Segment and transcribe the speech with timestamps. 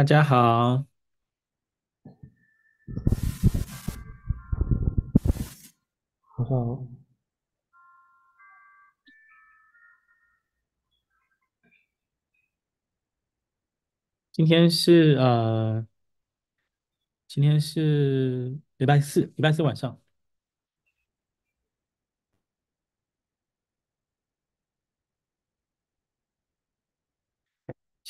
[0.00, 0.86] 大家好，
[6.38, 6.86] 晚上好，
[14.32, 15.86] 今天是呃，
[17.28, 20.00] 今天是礼拜四，礼拜四晚上，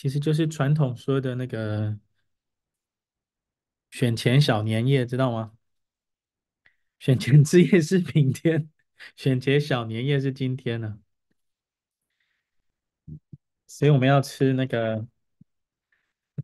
[0.01, 1.95] 其实就是传统说的那个
[3.91, 5.53] 选前小年夜，知道吗？
[6.99, 8.71] 选前之夜是明天，
[9.17, 10.99] 选前小年夜是今天呢，
[13.67, 15.07] 所以我们要吃那个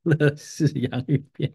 [0.03, 1.55] 乐事洋芋片，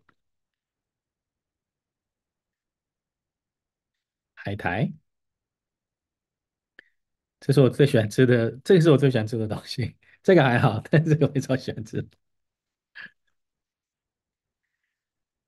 [4.34, 4.92] 海苔，
[7.40, 12.08] 这是我最喜欢吃的，这是我最喜欢吃的东西，这个还好，但这个我超喜欢吃。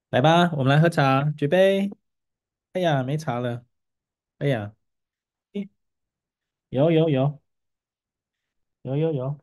[0.09, 1.89] 来吧，我们来喝茶，举杯。
[2.73, 3.65] 哎呀，没茶了。
[4.39, 4.73] 哎呀，
[6.69, 7.41] 有有有
[8.81, 9.39] 有有有，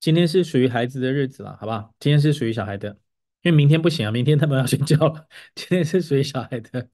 [0.00, 1.94] 今天是属于孩子的日子了，好不好？
[2.00, 2.98] 今天是属于小孩的，
[3.42, 5.28] 因为明天不行啊，明天他们要睡觉了。
[5.54, 6.88] 今天是属于小孩的。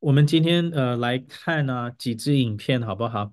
[0.00, 3.32] 我们今天呃来看啊几支影片，好不好？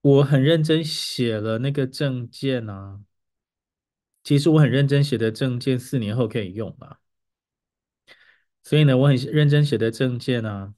[0.00, 3.00] 我很认真写了那个证件啊，
[4.22, 6.98] 其实我很认真写的证件，四年后可以用啊。
[8.62, 10.74] 所以呢，我很认真写的证件啊。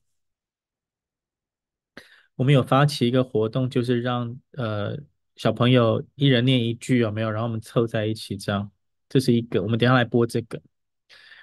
[2.36, 4.96] 我们有发起一个活动，就是让呃
[5.36, 7.30] 小朋友一人念一句，有没有？
[7.30, 8.70] 然后我们凑在一起这样，
[9.08, 9.62] 这是一个。
[9.62, 10.60] 我们等下来播这个。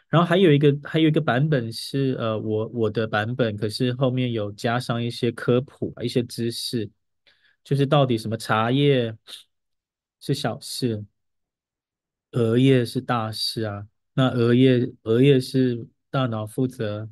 [0.09, 6.89] 然后还有一个还有一个版本是呃我我的版本，可是后面有加上一些科普啊一些知识，
[7.67, 9.13] 就是到底什么茶叶
[10.21, 11.03] 是小事，
[12.31, 13.85] 额叶是大事啊？
[14.13, 17.09] 那额叶额叶是大脑负责。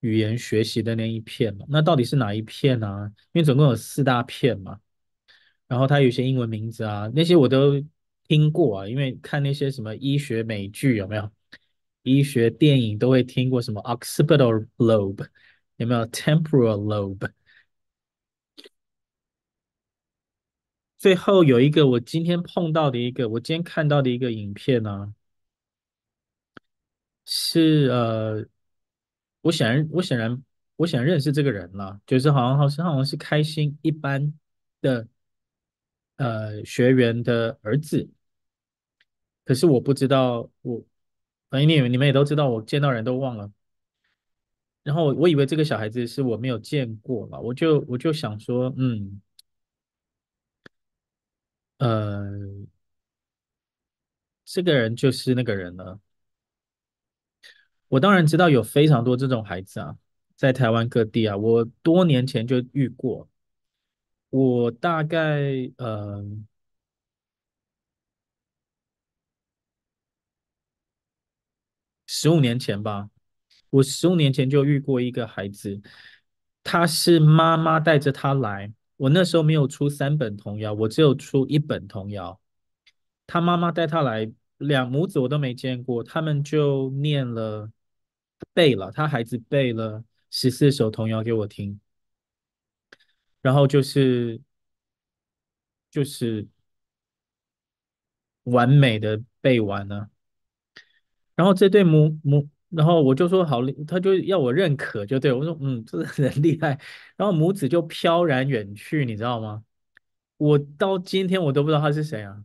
[0.00, 3.12] 语言学习的那一片嘛，那到底是哪一片呢？
[3.32, 4.80] 因为总共有四大片嘛，
[5.68, 7.82] 然后它有些英文名字啊，那些我都
[8.26, 11.30] 听过啊，因为看那些什么医学美剧有没有？
[12.02, 15.26] 医学电影都会听过什么 occipital lobe
[15.76, 17.30] 有没有 temporal lobe？
[21.04, 25.14] 最后有一个我今天碰到的一个，我今天看到的一个影片呢，
[27.26, 28.46] 是呃。
[29.42, 30.42] 我显然，我显然，
[30.76, 34.32] 我显然认识这个人了，就是好像好像好像是开心一班
[34.80, 35.06] 的
[36.16, 38.08] 呃学员的儿子，
[39.44, 40.82] 可是我不知道我，
[41.50, 43.52] 反正你们你们也都知道，我见到人都忘了。
[44.82, 49.20] 然后我我以为这个小孩子是我没有见过嘛，我就我就想说，嗯，
[51.78, 52.66] 呃，
[54.44, 56.00] 这个人就是那个人了。
[57.88, 59.96] 我当然知道有非常多这种孩子啊，
[60.36, 63.28] 在台湾各地啊，我多年前就遇过。
[64.30, 66.24] 我大概呃
[72.06, 73.10] 十五年前吧，
[73.70, 75.80] 我十五年前就遇过一个孩子，
[76.62, 82.40] 他是妈妈带着他来，我那时候没有出三本童谣，我只有出一本童谣，
[83.26, 87.70] 他妈妈带他来，两母子我都没见过，他们就念了。
[88.52, 91.80] 背了，他孩子背了十四首童谣给我听，
[93.40, 94.40] 然后就是
[95.90, 96.46] 就是
[98.42, 100.10] 完美的背完了，
[101.34, 106.78] 然后这对母母，然后我就说好，他就要我认可，就对我说嗯，这个人厉害，
[107.16, 109.62] 然后母子就飘然远去，你知道吗？
[110.36, 112.44] 我到今天我都不知道他是谁啊，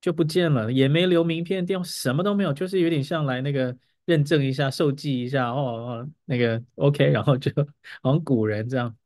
[0.00, 3.76] 就不见了，也没留名片电话，什么都没有，就是有点像来那个。
[4.04, 7.52] 认证一下，授记一下，哦哦，那个 OK，然后就
[8.02, 8.96] 好像古人这样，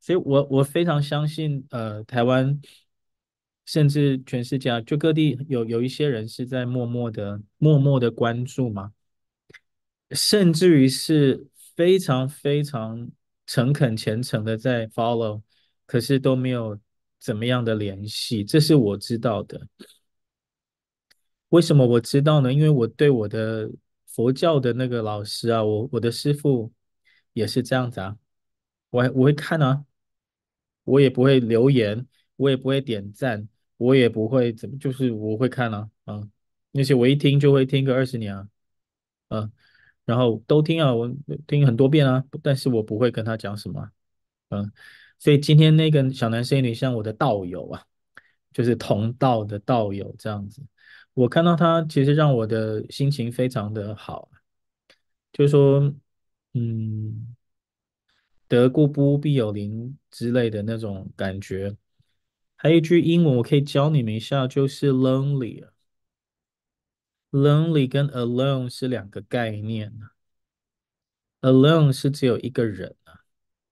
[0.00, 2.58] 所以我我非常相信，呃，台湾
[3.66, 8.92] 甚至全世界，就各地有有一些人是在默默的、默默的关注嘛，
[10.14, 11.46] 甚至于是
[11.76, 13.10] 非常非常
[13.46, 15.42] 诚恳虔诚的在 follow，
[15.84, 16.80] 可是都没有
[17.20, 19.68] 怎么样的联系，这是我知道的。
[21.50, 22.52] 为什么我知道呢？
[22.52, 23.70] 因为我对我的。
[24.14, 26.72] 佛教的那个老师啊，我我的师父
[27.32, 28.16] 也是这样子啊，
[28.90, 29.84] 我我会看啊，
[30.84, 32.06] 我也不会留言，
[32.36, 36.20] 我也不会点赞，我也不会怎么，就是我会看啊，啊，
[36.70, 38.48] 那些我一听就会听个二十年啊，
[39.30, 39.50] 啊，
[40.04, 41.10] 然后都听啊，我
[41.46, 43.90] 听很多遍啊，但是我不会跟他讲什么，
[44.50, 44.72] 嗯，
[45.18, 47.82] 所以今天那个小男生有点像我的道友啊，
[48.52, 50.62] 就是同道的道友这样子。
[51.14, 54.28] 我看到他，其实让我的心情非常的好，
[55.32, 55.94] 就是说，
[56.54, 57.34] 嗯，
[58.48, 61.76] 得故不必有邻之类的那种感觉。
[62.56, 65.64] 还有一句英文，我可以教你们一下，就是 lonely。
[67.34, 69.92] Lonely 跟 alone 是两个概念。
[71.40, 73.20] alone 是只有一个人啊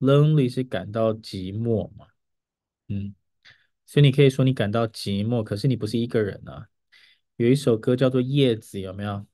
[0.01, 2.09] ，lonely 是感到寂寞嘛，
[2.89, 3.15] 嗯，
[3.87, 6.69] 所以你可以说你感到寂寞，可是你不是一个人啊。
[7.37, 9.25] 有一首歌叫做《叶子》，有没有？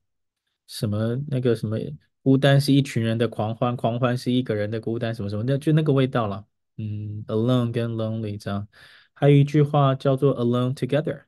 [0.67, 1.79] 什么那个什么
[2.23, 6.47] 孤单是一群人的狂欢，狂欢是一个人的孤单，什么什么，那就那个味道了。
[6.77, 8.69] 嗯，alone 跟 lonely 这样。
[9.15, 11.25] 还有一句话叫做 alone together，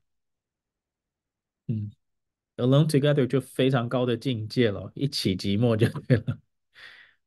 [1.66, 1.90] 嗯
[2.60, 6.38] ，alone together 就非常高的境界了，一起寂寞就对了。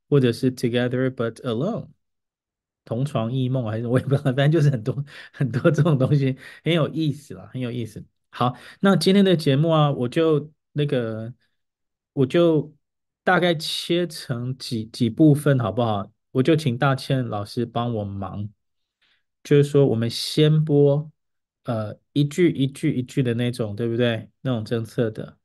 [0.09, 1.87] 或者是 together but alone，
[2.85, 8.05] 同床异梦还是我也不知道，反正就是很多很多这种东西，很有意思啦，很有意思。
[8.29, 11.33] 好，那今天的节目啊，我就那个，
[12.13, 12.75] 我就
[13.23, 16.11] 大概切成几几部分，好不好？
[16.31, 18.49] 我就请大倩老师帮我忙，
[19.43, 21.11] 就是说我们先播
[21.63, 24.29] 呃一句一句一句的那种，对不对？
[24.41, 25.37] 那种政策的，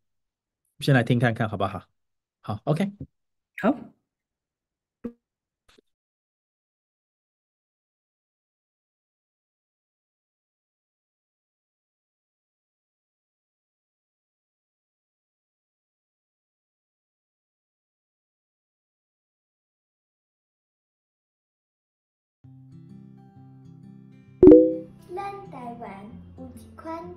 [0.80, 1.84] 先来听看看好不好？
[2.40, 2.92] 好，OK，
[3.60, 3.97] 好。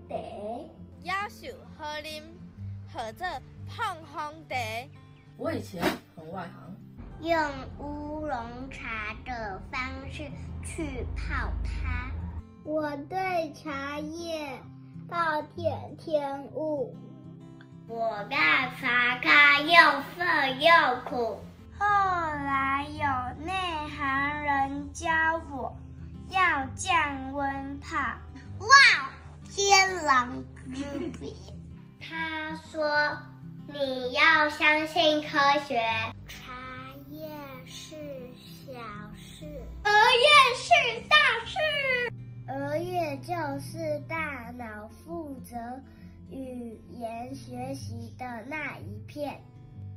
[0.08, 0.16] 茶，
[1.02, 2.24] 也受好啉，
[2.94, 3.26] 或者
[3.70, 4.56] 膨风茶。
[5.38, 5.84] 我以前
[6.16, 6.76] 很外行，
[7.22, 10.30] 用乌龙茶的方式
[10.64, 12.12] 去泡它。
[12.64, 14.60] 我对茶叶
[15.10, 16.96] 暴殄天物，
[17.88, 20.24] 我干茶咖又涩
[20.60, 21.40] 又苦。
[21.80, 23.54] 后来有内
[23.90, 25.10] 行人教
[25.52, 25.76] 我。
[26.30, 27.98] 要降温泡，
[28.60, 29.11] 哇，
[29.54, 30.30] 天壤
[30.74, 31.30] 之别。
[32.00, 33.18] 他说
[33.68, 35.38] ：“你要相信科
[35.68, 35.76] 学，
[36.26, 36.54] 茶
[37.10, 37.28] 叶
[37.66, 37.98] 是
[38.38, 38.72] 小
[39.14, 39.46] 事，
[39.84, 41.58] 儿叶是大事。
[42.48, 45.58] 儿叶就是大脑负责
[46.30, 49.38] 语言学习的那一片。”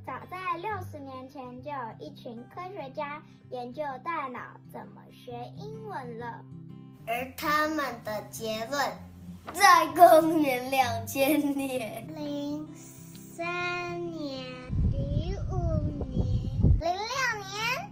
[0.05, 4.41] 早在六十年前，就有一群科学家研究大脑
[4.73, 6.45] 怎么学英文了。
[7.07, 8.81] 而他们的结论，
[9.53, 14.45] 在公元两千年、零三年、
[14.91, 16.27] 零五年、
[16.81, 17.91] 零六年，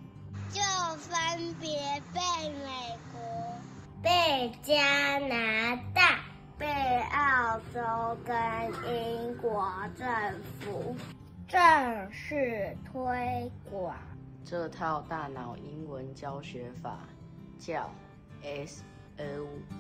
[0.51, 0.61] 就
[0.97, 1.79] 分别
[2.13, 2.21] 被
[2.65, 3.21] 美国、
[4.03, 6.21] 被加拿大、
[6.59, 8.35] 被澳洲跟
[8.91, 10.07] 英国政
[10.61, 10.97] 府。
[11.47, 11.61] 正
[12.11, 13.95] 式推广
[14.43, 16.99] 这套大脑英文教学法，
[17.59, 17.91] 叫
[18.43, 18.83] S
[19.19, 19.25] O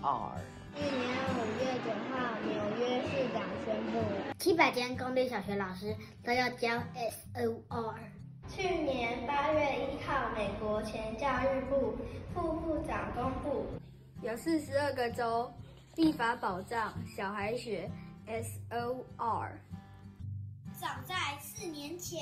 [0.02, 0.32] R。
[0.74, 4.00] 去年五月九号，纽约市长宣布，
[4.38, 7.94] 七百间公立小学老师都要教 S O R。
[8.48, 11.96] 去年八月一号，美国前教育部
[12.34, 13.66] 副部长公布，
[14.22, 15.52] 有四十二个州
[15.96, 17.90] 立法保障小孩学
[18.26, 19.60] S O R。
[20.80, 22.20] 早在四年前，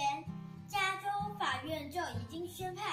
[0.67, 2.85] 加州法院就已经宣判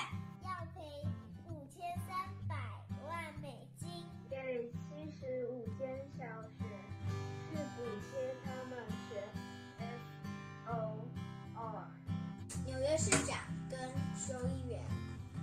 [12.89, 13.37] 约市长
[13.69, 13.77] 跟
[14.15, 14.79] 州议员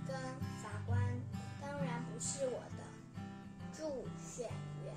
[0.07, 0.15] 跟
[0.63, 0.99] 法官，
[1.61, 2.83] 当然不是我的
[3.71, 4.47] 助选
[4.83, 4.93] 员，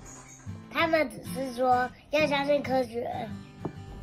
[0.71, 3.07] 他们只是说要相信科学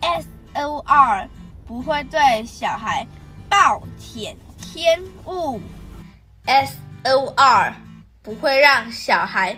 [0.01, 0.29] S。
[0.59, 1.29] O R
[1.67, 3.07] 不会对小孩
[3.51, 5.61] 暴殄天物
[6.47, 7.75] ，S O R
[8.23, 9.55] 不会让小孩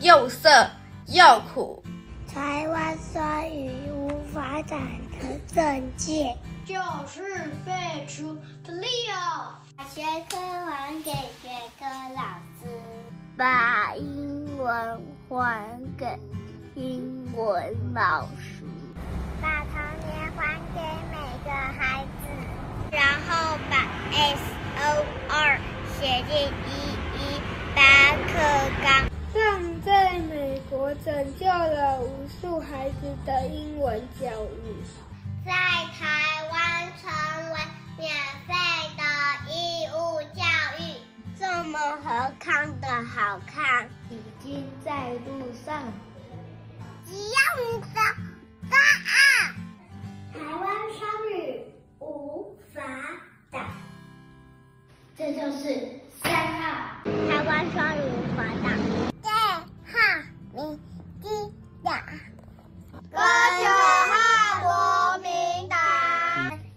[0.00, 0.68] 又涩
[1.06, 1.80] 又苦。
[2.26, 4.80] 台湾双语无法展
[5.20, 6.74] 的政见就
[7.06, 9.14] 是废除的理由。
[9.76, 12.22] 把学科还给学科老
[12.60, 12.68] 师，
[13.36, 16.18] 把英文还给
[16.74, 18.64] 英文老师。
[19.40, 19.74] 把童
[20.06, 22.12] 年还给每个孩子，
[22.92, 23.74] 然后把
[24.12, 24.40] S
[24.78, 25.58] O R
[25.98, 26.32] 写进
[26.68, 26.70] 一
[27.18, 27.20] 一
[27.74, 27.80] 八
[28.28, 28.32] 课
[28.84, 34.84] 纲，让在美国拯救了无数孩子的英文教育，
[35.44, 37.10] 在台湾成
[37.52, 37.58] 为
[37.98, 38.14] 免
[38.46, 38.54] 费
[38.96, 39.02] 的
[39.50, 40.42] 义务教
[40.78, 40.80] 育。
[41.36, 45.92] 这么何康的好看，已经在路上。
[47.04, 47.86] 只要你的
[48.70, 48.76] 答
[49.10, 49.54] 案。
[50.32, 50.64] 台湾
[50.96, 51.00] 双
[51.32, 51.64] 语
[51.98, 52.80] 无法
[53.50, 53.66] 挡，
[55.16, 57.02] 这就是三号。
[57.04, 58.64] 台湾双语无法挡。
[59.20, 59.30] 对，
[59.90, 59.98] 号
[60.54, 60.78] 民
[61.20, 62.00] 进党，
[63.12, 63.68] 跟九
[64.08, 64.14] 号
[64.62, 65.78] 国民党，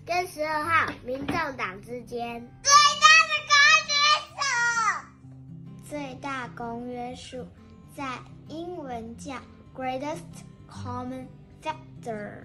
[0.05, 2.45] 跟十二号民众党之间。
[2.61, 3.95] 最大的公约
[4.35, 7.47] 数，最大公约数
[7.95, 9.35] 在英文叫
[9.73, 11.27] Greatest Common
[11.63, 12.43] Factor，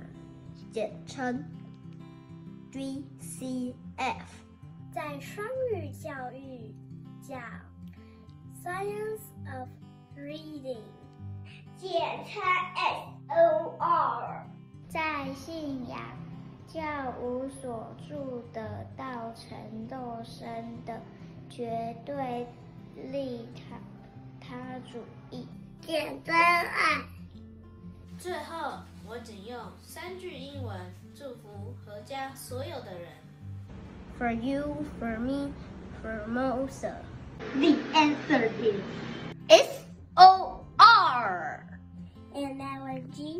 [0.73, 1.45] 简称
[2.71, 3.75] GCF，
[4.95, 5.45] 在双
[5.75, 6.73] 语教育
[7.29, 7.41] 叫
[8.63, 9.69] Science of
[10.17, 10.85] Reading，
[11.77, 11.91] 简
[12.25, 12.41] 称
[13.31, 14.43] SOR，
[14.89, 15.99] 在信仰
[16.67, 16.81] 教
[17.23, 19.57] 无所住的道成
[19.89, 21.01] 肉身的
[21.49, 22.47] 绝对
[22.97, 23.77] 利他
[24.41, 24.57] 他
[24.91, 24.99] 主
[25.31, 25.47] 义，
[25.81, 27.05] 简真爱。
[28.19, 30.77] 最后，我仅用三句英文
[31.15, 33.09] 祝福何家所有的人。
[34.19, 35.53] For you, for me,
[36.03, 36.97] for Mosa.
[37.55, 38.81] The answer is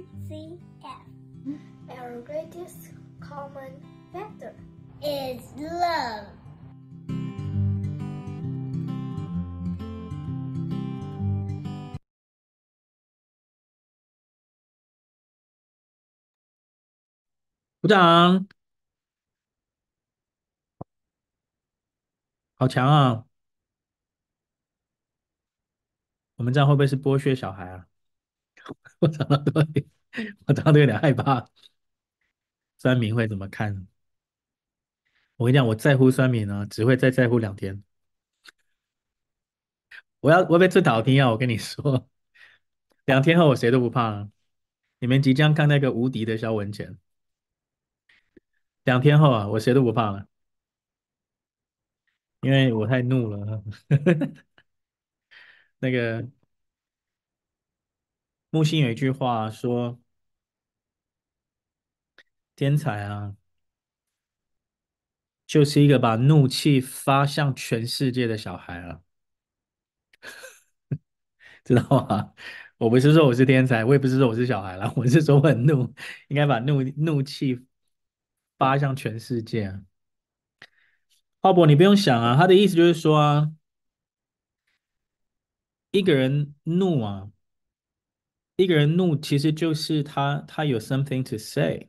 [0.01, 1.07] our G C F.
[1.89, 3.73] Our greatest common
[4.13, 4.55] factor
[5.03, 6.27] is love.
[17.83, 18.47] 鼓掌，
[22.55, 23.25] 好强啊！
[26.37, 27.90] 我们这样会不会是剥削小孩啊？
[29.01, 29.53] 我常常都，
[30.47, 31.47] 我常常都有点害怕，
[32.79, 33.87] 酸民会怎么看？
[35.37, 37.83] 我跟你讲，我在乎酸民呢，只会再在乎两天。
[40.21, 41.31] 我要，我被最好听啊！
[41.31, 42.09] 我跟你说，
[43.07, 44.31] 两天后我谁都不怕了。
[44.99, 46.99] 你们即将看那个无敌的萧文前。
[48.85, 50.27] 两天后啊，我谁都不怕了，
[52.41, 53.63] 因为我太怒了。
[55.79, 56.27] 那个
[58.51, 60.01] 木星有一句话说
[62.57, 63.37] ：“天才啊，
[65.47, 69.01] 就是一个把怒气发向全世界的小孩啊，
[71.65, 72.35] 知道吗？
[72.79, 75.95] 我不是说我是天才，我也不是说我是小孩啦，我是说我很怒，
[76.29, 77.67] 应该把怒怒气。”
[78.59, 79.81] 发向全世界啊，
[81.41, 83.53] 浩博，你不用想啊，他的意思就是说啊，
[85.93, 87.31] 一个人怒啊，
[88.63, 91.89] 一个人怒其实就是他他有 something to say，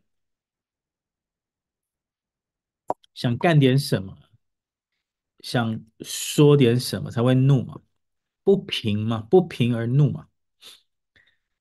[3.14, 4.16] 想干点什么，
[5.40, 7.80] 想说点什么才会怒嘛，
[8.44, 10.28] 不平嘛，不平而怒嘛，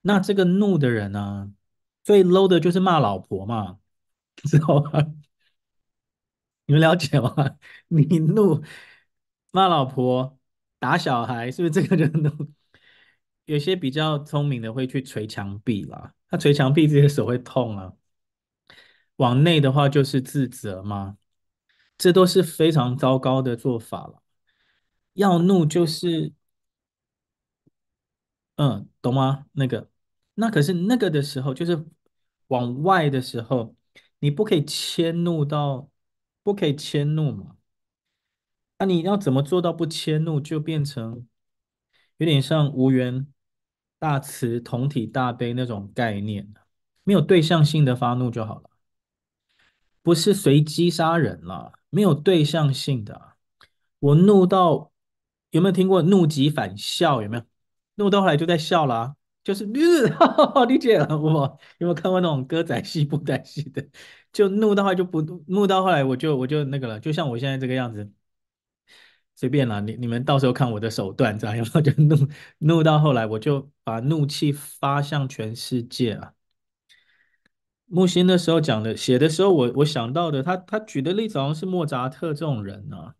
[0.02, 1.52] 那这个怒的人呢，
[2.02, 3.78] 最 low 的就是骂老婆嘛。
[4.48, 5.14] 知道吗？
[6.66, 7.34] 你们了解吗？
[7.88, 8.62] 你怒
[9.52, 10.38] 骂老婆、
[10.78, 12.30] 打小孩，是不是这个人 怒？
[13.50, 17.92] 有些比较聪明的会去捶墙壁啦，他捶墙壁，这些手会痛啊。
[19.16, 21.18] 往内的话就是自责嘛，
[21.98, 24.22] 这都是非常糟糕的做法了。
[25.14, 26.32] 要怒就是，
[28.54, 29.46] 嗯，懂吗？
[29.50, 29.90] 那个，
[30.34, 31.84] 那可是那个的时候，就是
[32.46, 33.74] 往外的时候。
[34.22, 35.90] 你不可以迁怒到，
[36.42, 37.56] 不可以迁怒嘛？
[38.78, 40.38] 那、啊、你要怎么做到不迁怒？
[40.38, 41.26] 就变成
[42.18, 43.26] 有点像无缘
[44.00, 46.52] 大慈、同体大悲那种概念，
[47.04, 48.70] 没有对象性的发怒就好了，
[50.02, 53.34] 不是随机杀人了，没有对象性的。
[54.00, 54.90] 我怒到
[55.50, 57.20] 有没有听过怒极反笑？
[57.22, 57.44] 有没有？
[57.96, 59.14] 怒到后来就在笑了、
[59.44, 59.64] 就是，
[60.54, 61.18] 呃， 理解了。
[61.18, 63.86] 我有没有看过那种歌仔戏、布袋戏的？
[64.32, 66.98] 就怒到后来就不怒怒，到后来我就我就那个了。
[66.98, 68.10] 就像我现在这个样子，
[69.40, 69.80] 随便啦。
[69.80, 71.80] 你你们到时候看我的手段，知道吗？
[71.80, 72.28] 就怒
[72.58, 76.34] 怒到后来，我就把怒气发向全世界啊。
[77.86, 83.14] 木星的时候讲的写的时候我，我想到的，他他举的例子好像是莫扎特这种人啊。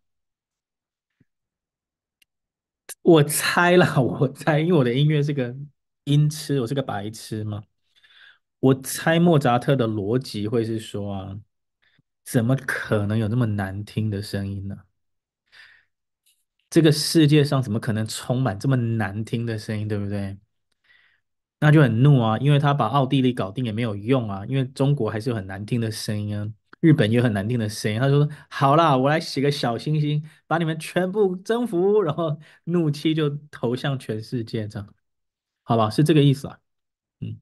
[3.01, 5.55] 我猜啦，我猜，因为我的音乐是个。
[6.05, 7.63] 音痴，我是个白痴吗？
[8.59, 11.39] 我猜莫扎特的逻辑会是说啊，
[12.25, 14.75] 怎么可能有那么难听的声音呢？
[16.71, 20.37] 这个世界上怎么可能充满这么难听的声音，对不对？
[21.59, 26.47] 那就很怒啊，因为他把奥地利搞定也没有用啊，因为中国还是有很难听的声音啊，
[26.79, 27.99] 日本也很难听的声音。
[27.99, 34.95] 他说：“好啦，我来写个小星星，把你们全部征服，然后怒气就投向全世界，这样。”
[35.63, 36.57] 好吧，是这个意思啊，
[37.19, 37.39] 嗯，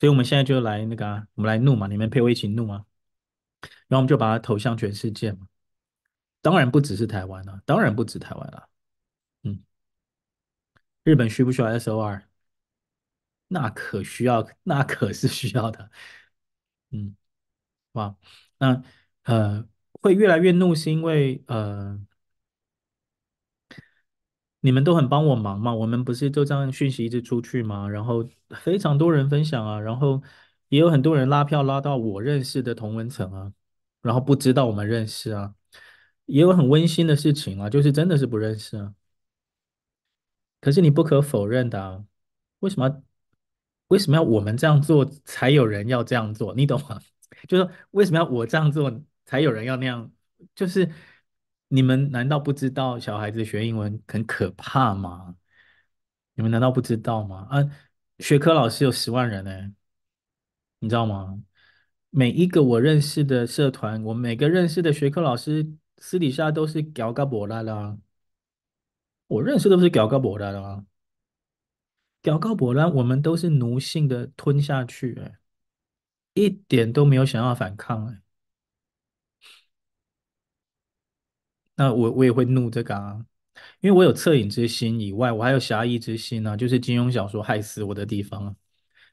[0.00, 2.84] 所以我们现在就来那个，我们来怒嘛，你们陪我一起怒啊，
[3.88, 5.46] 然后我们就把它投向全世界嘛。
[6.44, 8.68] 当然不只是台湾了，当然不止台湾了。
[9.44, 9.64] 嗯，
[11.04, 12.22] 日本需不需要 SOR？
[13.48, 15.90] 那可需要，那可是需要的。
[16.90, 17.16] 嗯，
[17.92, 18.14] 哇，
[18.58, 18.82] 那
[19.22, 19.66] 呃，
[20.02, 21.98] 会越来越怒，是因为呃。
[24.60, 27.88] 你们都很帮我忙嘛，我们不是就这样讯息一直出去吗？
[27.88, 28.24] 然后
[28.62, 30.22] 非常多人分享啊，然后
[30.68, 33.52] 也有很多人拉票拉到我认识的同文层啊，
[34.02, 35.54] 然后不知道我们认识啊，
[36.26, 38.94] 也有很温馨的事情啊，就是真的是不认识啊。
[40.60, 42.04] 可是你不可否认的啊，
[42.60, 43.02] 为什么
[43.88, 46.54] 为什么要我们这样做才有人要这样做？
[46.54, 47.00] 你懂吗？
[47.48, 50.10] 就是说为什么要我这样做才有人要那样？
[50.54, 50.90] 就是。
[51.68, 55.34] 你们难道不知道小孩子学英文很可怕吗？
[56.34, 57.48] 你们难道不知道吗？
[57.50, 57.58] 啊，
[58.18, 59.72] 学科老师有十万人呢，
[60.78, 61.42] 你知道吗？
[62.10, 65.66] 每一个我认识的社团，我每个认识的学科老师
[66.04, 67.96] 私底下都是搞搞博拉啦。
[69.26, 70.84] 我认识都是搞搞博拉啦，
[72.22, 75.38] 搞搞博拉，我们都是奴性的吞下去，哎，
[76.34, 78.20] 一点都没有想要反抗，哎。
[81.76, 83.24] 那我我也会怒这个啊，
[83.80, 88.54] 因为我有恻隐之心以外，我还有侠义之心呢、啊，就是金庸小说害死我的地方。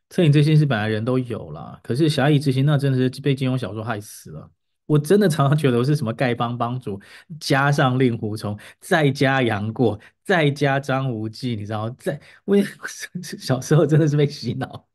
[0.09, 4.51] 恻隐之心是本来人都有啦，可是侠义之心那真的是被金庸小说害死了。
[4.91, 6.99] 我真的常常觉得我是什么丐帮帮主，
[7.39, 11.95] 加上令狐冲，再加杨过，再加张无忌，你知道吗？
[11.97, 12.57] 在我
[13.39, 14.87] 小时候真的是被洗脑。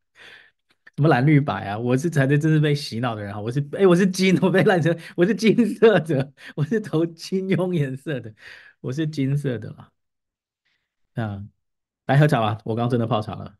[0.96, 1.78] 什么蓝绿白啊？
[1.78, 3.40] 我是才是真是被洗脑的人啊！
[3.40, 8.34] 我是哎，我是金，我被烂成我是金色的，我是投金庸颜色的，
[8.80, 9.92] 我是金色的啦。
[11.14, 11.44] 啊，
[12.06, 13.56] 来喝茶吧，我刚真的泡茶了。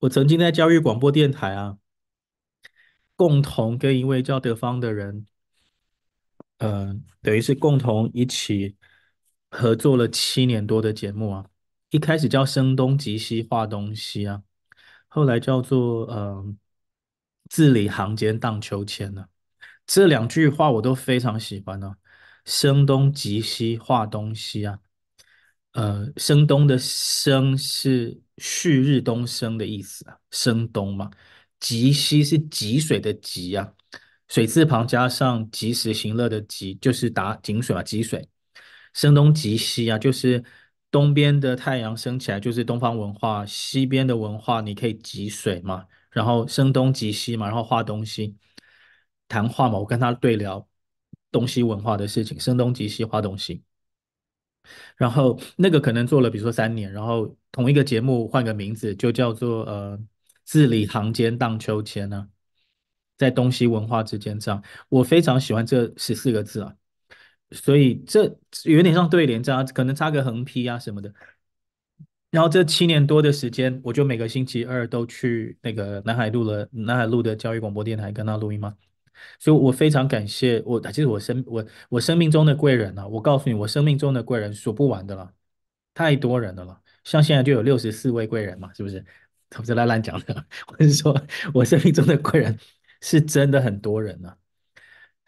[0.00, 1.76] 我曾经在教育广播电台啊，
[3.16, 5.26] 共同跟一位叫德芳的人。
[6.56, 8.76] 呃，等于是共同一起
[9.50, 11.46] 合作了七年多的节目啊，
[11.90, 14.42] 一开始叫声东击西画东西啊，
[15.08, 16.54] 后来叫做呃
[17.48, 19.26] 字里行间荡秋千呢，
[19.86, 21.96] 这两句话我都非常喜欢呢、啊，
[22.44, 24.78] 声东击西画东西啊，
[25.72, 31.10] 呃，声东的声是旭日东升的意思啊，升东嘛，
[31.60, 33.72] 击西是汲水的汲啊。
[34.28, 38.28] 水字旁加上及时行乐的及，就是打井水嘛，汲水。
[38.94, 40.42] 声东击西啊，就是
[40.90, 45.84] 东边的太阳升起来，就是东方文化；西边的文化，你可以汲水嘛。
[46.10, 48.36] 然后声东击西嘛，然后画东西，
[49.28, 49.78] 谈话嘛。
[49.78, 50.66] 我跟他对聊
[51.30, 53.62] 东西文化的事情，声东击西画东西。
[54.96, 59.98] 然后那个可能做了，比如说三年，然后同一个节目换个名字，就叫做呃
[60.44, 62.28] 字里行间荡秋千呢、
[63.16, 66.74] 在东西文化之间，这样我非常喜欢这十四个字啊，
[67.50, 68.24] 所以这
[68.64, 71.12] 有点像对联这样，可能插个横批啊什么的。
[72.30, 78.76] 然后这七年多的时间，我就每个星期二都去那个南海路的南海路的教育广播电台跟他录音嘛，
[79.38, 85.32] 所以我非常感谢我，其实我生我我生命中的贵人啊，我告诉你，我生命中的贵人数不完的了，
[85.94, 89.04] 太多人的了，像现在就有六十四位贵人嘛，是不是？
[89.58, 91.20] 我在乱乱讲的， 我是说
[91.52, 92.58] 我生命中的贵人。
[93.02, 94.36] 是真的很多人啊，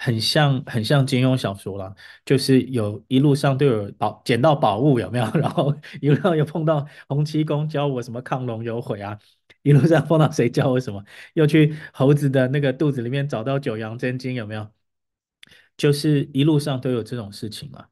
[0.04, 5.24] 很像很像金庸小说啦，就是有一路上都有宝捡到宝物有没有？
[5.38, 9.16] 然后一路上又碰到洪七公教我什么亢龙有悔啊，
[9.62, 14.68] 一路上碰到谁教我什么，又去猴子的那个肚子里面找到九阳真经有没有？
[15.76, 17.86] 就是一路上都有这种事情嘛。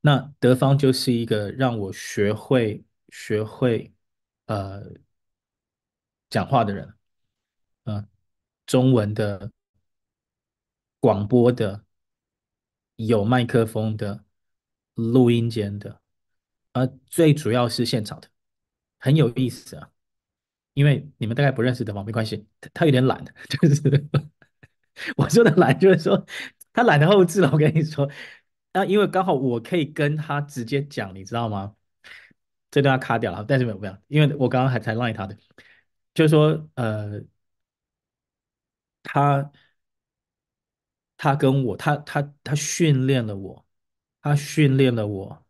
[0.00, 3.92] 那德芳就是一个让我学会学会
[4.46, 4.82] 呃
[6.30, 6.94] 讲话的人，
[7.84, 8.08] 嗯、
[8.66, 9.50] 中文的
[11.02, 11.84] 广播的
[12.94, 14.24] 有麦克风的
[14.94, 16.00] 录音间的，
[16.72, 18.28] 而最主要是现场的，
[19.00, 19.90] 很有意思啊。
[20.74, 24.08] 因为你们大概不认识的嘛，没关系，他他有点懒， 就是
[25.16, 26.24] 我说的懒，就是说
[26.72, 27.50] 他懒得后置了。
[27.50, 28.08] 我跟你说，
[28.70, 31.74] 啊，因为刚好我可以跟他直接讲，你知道吗？
[32.70, 35.36] 这段要卡掉了，但是没有没有，因为我刚刚还才赖他的，
[36.14, 37.24] 就是说呃。
[39.02, 39.50] 他，
[41.22, 43.64] 他跟我，他他他训练了我，
[44.20, 45.46] 他训练了我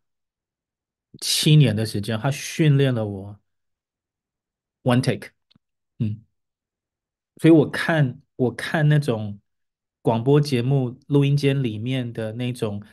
[1.19, 3.39] 七年的时间，他训练了我
[4.83, 5.31] one take，
[5.97, 6.23] 嗯，
[7.41, 9.39] 所以我看我看那种
[10.03, 12.83] 广播节目录音间里面的那种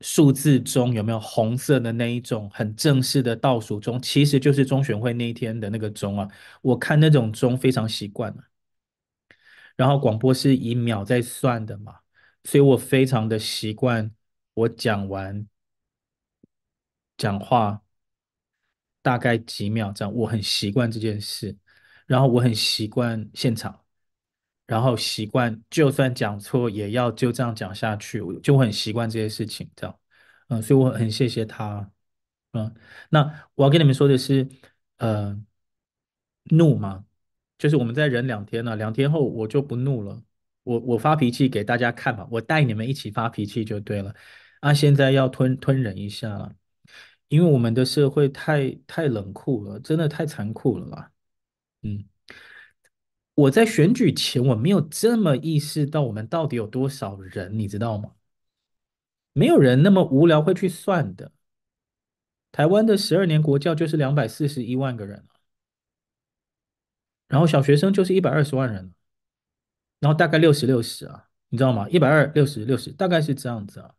[0.00, 4.00] 数字钟，有没有红色的那一种很正式的倒数钟？
[4.00, 6.26] 其实就是中选会那一天的那个钟啊。
[6.62, 8.42] 我看那种钟非常习惯了。
[9.82, 11.98] 然后广播是以秒在算的嘛，
[12.44, 14.08] 所以我非常的习惯，
[14.54, 15.44] 我讲完
[17.16, 17.82] 讲话
[19.02, 21.56] 大概几秒这样，我很习惯这件事，
[22.06, 23.84] 然后我很习惯现场，
[24.68, 29.98] 然后习惯就算讲错也要就这样讲下去，我就很习惯这些事情这样，
[30.46, 31.90] 嗯，所以我很谢谢他，
[32.52, 32.72] 嗯，
[33.10, 34.48] 那我要跟你们说的是，
[34.98, 35.36] 呃，
[36.44, 37.04] 怒吗？
[37.62, 40.20] 就是我们再忍两天了，两天后我就不怒了。
[40.64, 44.12] 我我发脾气给大家看嘛，我带你们一起发脾气就对了。
[44.58, 46.52] 啊，现在要吞吞忍一下了，
[47.28, 51.12] 因为我们的社会太太冷酷了，真的太残酷了啦。
[51.82, 52.04] 嗯，
[53.36, 58.10] 我在选举前我没有这么意识到我们到底有多少人，你知道吗？
[59.34, 61.30] 没有人那么无聊会去算的。
[62.50, 65.24] 台湾的十二年国教就是两百四十一万个人。
[67.32, 68.92] 然后小学生就是一百二十万人，
[70.00, 71.88] 然后大概六十六十啊，你知道吗？
[71.88, 73.90] 一百二六十六十，大概是这样子啊。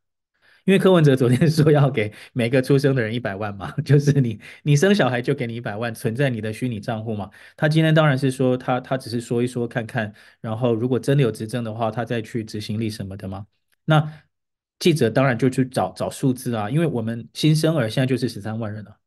[0.66, 7.32] 因为柯文哲昨天 说要给每个出生的人一百万嘛， 就是你你生小孩就给你一百万存在你的虚拟账户嘛。
[7.58, 13.48] 他今天当然是说他他只是说一说看看，然后如果真的有执政的话，他再去执行力什么的嘛。
[13.86, 14.14] 那
[14.80, 18.98] 记者当然就去找找数字啊，因为我们新生儿现在就是十三万人了。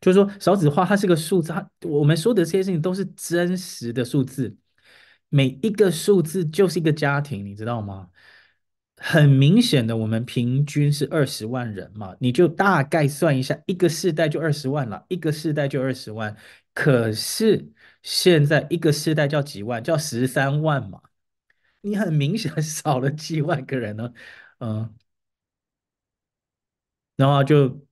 [0.00, 4.56] 就是说，少子化它是个数字，我们说的这些事情都是真实的数字，
[5.28, 8.10] 每一个数字就是一个家庭，你知道吗？
[8.96, 16.36] 很明显的，我们平均是二十万人嘛，你就大概算一下，一个世代就二十万了，一个世代就二十万。
[16.74, 21.00] 可是现在一个世代叫几万，叫十三万嘛，
[21.82, 24.12] 你很明显 少了几万个人呢，
[24.60, 24.94] 嗯，
[27.16, 27.86] 然后就。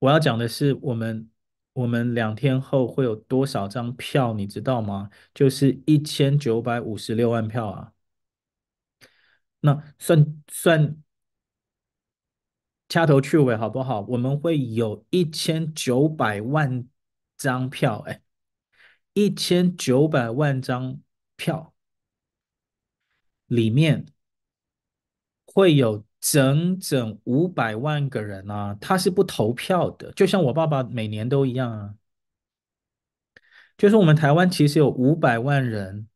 [0.00, 1.30] 我要讲的是，我们
[1.74, 5.10] 我们两天后会有多少张票，你知道吗？
[5.34, 7.92] 就是一千九百五十六万票啊。
[9.60, 10.96] 那算算
[12.88, 14.00] 掐头去尾好不好？
[14.08, 16.88] 我们会有一千九百万
[17.36, 18.22] 张票，哎，
[19.12, 21.00] 一千九百万张
[21.36, 21.74] 票
[23.46, 24.06] 里面
[25.44, 26.04] 会有。
[26.20, 31.94] 整整五百万个人啊，他是不投票的，就像我爸爸每年都一样啊。
[33.78, 36.06] 就是我们台湾其实有五百万人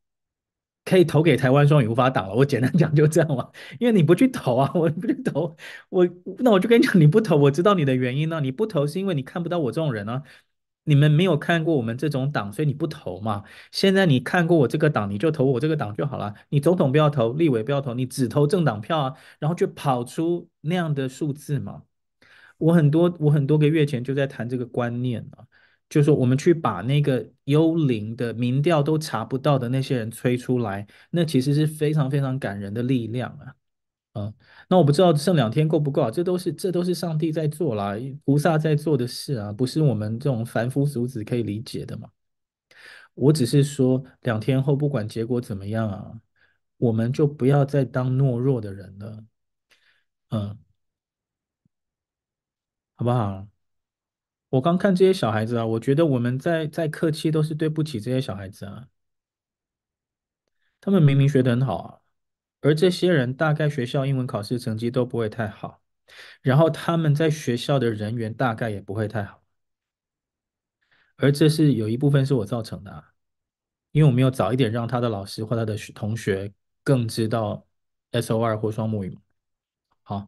[0.83, 2.35] 可以投给台湾双语无法党了。
[2.35, 5.57] 我简单讲就这样嘛， 因为你不去投啊，我不去投，
[5.89, 10.21] 我那我就跟你讲，你不投，我知道你的原因呢、你不投是因为你看不到我这种人啊。
[10.85, 13.43] 你们没有看过我们这种党，所以你不投嘛。
[13.71, 16.33] 现在你看过我这个党，你就投我这个党就好了。
[16.49, 21.83] 你总统不要投，立委不要投，你只投政党票啊，然后就跑出那样的数字嘛。
[22.57, 25.43] 我很多我很多个月前就在谈这个观念啊，
[25.89, 33.55] 就是说我们去把那个幽灵的民调都查不到的那些人吹出来，那其实是非常非常感人的力量啊。
[34.15, 34.33] 啊，
[34.69, 36.09] 那我不知道剩两天够不够啊？
[36.09, 42.09] 这都是这都是上帝在做啦，菩萨在做的事啊，不是我们这种凡夫俗子可以理解的嘛。
[43.13, 46.21] 我只是说，两天后不管结果怎么样啊，
[46.77, 49.23] 我们就不要再当懦弱的人了，
[50.29, 50.57] 嗯，
[52.95, 53.47] 好不好？
[54.49, 58.87] 我刚看这些小孩子啊，我觉得我们再再客气都是对不起这些小孩子啊，
[60.79, 62.04] 他们明明学得很好啊。
[62.65, 65.83] 而这些人大概学校英文考试成绩都不会太好，
[66.41, 69.43] 然后他们在学校的人缘大概也不会太好，
[71.17, 73.13] 而这是有一部分是我造成的啊，
[73.91, 76.51] 因为我没有早一点让他的老师或他的同学
[76.83, 77.67] 更知道
[78.11, 79.15] SOR 或双母语。
[80.01, 80.27] 好，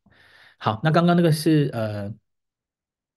[0.60, 2.13] 好，那刚刚那个是呃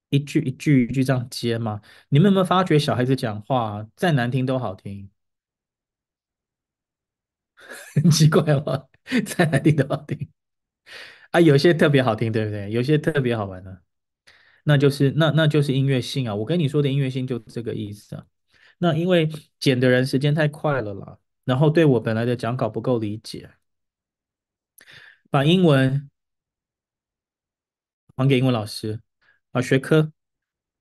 [0.08, 1.80] 一句一句一句这样接吗？
[2.08, 5.10] 你们有没有发觉小孩子讲话再难听都好听？
[7.94, 8.89] 很奇怪吗？
[9.26, 10.28] 再难听都好听
[11.30, 12.70] 啊，有些特别好听，对不对？
[12.70, 13.82] 有些特别好玩的，
[14.64, 16.34] 那就是那那就是音乐性啊。
[16.34, 18.26] 我跟你说的音乐性就这个意思啊。
[18.78, 23.50] 那因为剪的人时间太快了啦，然后对我本来的讲稿不够理解，
[25.30, 26.10] 把英文
[28.16, 29.00] 还给英文老师，
[29.50, 30.12] 把学科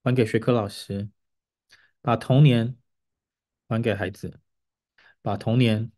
[0.04, 1.10] 还给学科老师，
[2.02, 2.76] 把童年
[3.68, 4.40] 还给孩子，
[5.22, 5.92] 把童年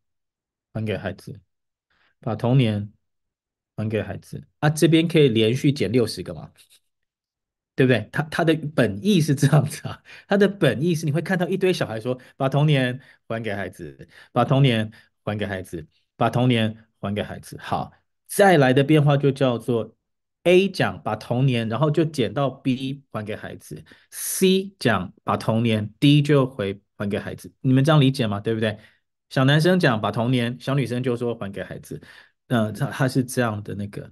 [0.73, 1.39] 还给孩子。
[2.21, 2.91] 把童年
[3.75, 6.51] 还给孩子啊，这边可以连续减六十个吗？
[7.75, 8.07] 对不对？
[8.11, 14.91] 他他的本意是这样子啊，他的本意是你会看到一堆小孩说，把童年还给孩子，把童年
[15.23, 17.57] 还给孩子，把童年还给孩子。
[17.59, 17.91] 好，
[18.27, 19.95] 再来的变化就叫做
[20.43, 27.51] A 讲把童年，然后就减到 B 还给孩子；C 讲把童年，D 就回还给孩子。
[27.61, 28.39] 你们这样理解吗？
[28.39, 28.77] 对不对？
[29.31, 31.99] 小男生讲把童年，小女生就说还给孩子。
[32.49, 34.11] 嗯、他他是这样的那个。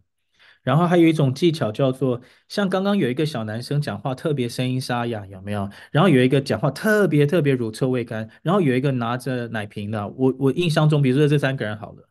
[0.63, 5.69] 然后还有一种技巧叫做，像刚刚有一个小男生讲话特别声音沙哑，有没有？
[5.91, 10.08] 然后有一个讲话特别特别乳臭未干，然后有一个拿着奶瓶的。
[10.10, 12.10] 我我印象中，比如说这三个人好了，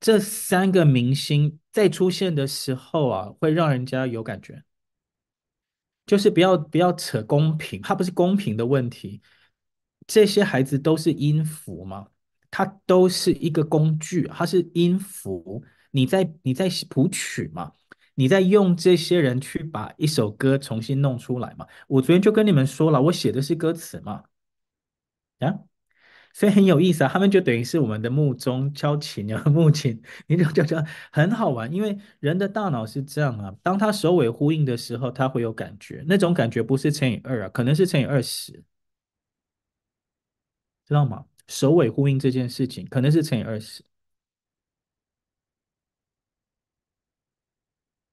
[0.00, 4.62] 这三个明星在出现的时候啊，会让人家有感觉，
[6.06, 9.20] 就是不要不要扯公平，它不是公平的问题，
[10.06, 12.08] 这些孩子都是音符吗，
[12.50, 15.64] 它都是一个工具，它是音符。
[15.90, 17.72] 你在你在谱曲嘛？
[18.14, 21.66] 你在用这些人去把一首歌重新弄出来嘛？
[21.86, 24.22] 我昨天就跟你们说了，我写的是歌词嘛，
[25.40, 25.60] 啊，
[26.32, 27.10] 所以很有意思啊。
[27.12, 30.76] 他们就等于是我们的木钟敲琴啊，木琴，你就就就
[31.12, 31.70] 很好玩。
[31.72, 38.62] 因为人的大脑是这样啊，当他首尾呼应的时候，他会有感觉，那种感觉不是乘以二啊，可能是乘以二十，
[40.86, 41.26] 知道吗？
[41.48, 43.84] 首尾呼应这件事情可能是乘以二十。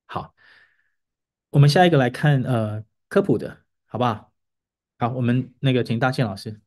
[0.07, 0.33] 好，
[1.51, 4.33] 我们下一个来看呃科普的，好不好？
[4.97, 6.59] 好，我们那个请大庆老师。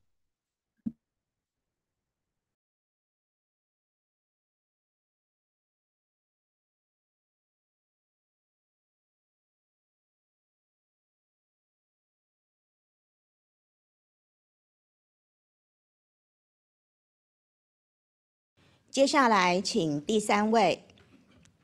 [18.96, 20.82] 接下来请第三位。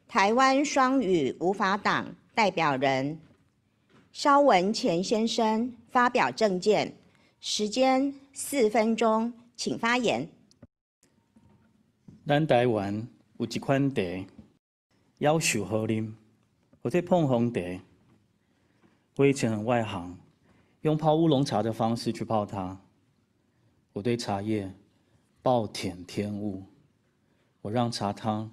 [0.06, 3.18] 台湾双语无法党代表人
[4.12, 6.94] 萧文干先生发表政见，
[7.40, 10.28] 时间四分钟，请发言。
[12.26, 14.02] 咱台湾有一款茶，
[15.20, 16.12] 夭寿好啉，
[16.82, 17.60] 或者碰红茶。
[19.16, 20.14] 我以前很外行，
[20.82, 22.78] 用泡乌龙茶的方式去泡它。
[23.94, 24.70] 我对茶叶
[25.42, 26.62] 暴殄天物，
[27.62, 28.52] 我让茶汤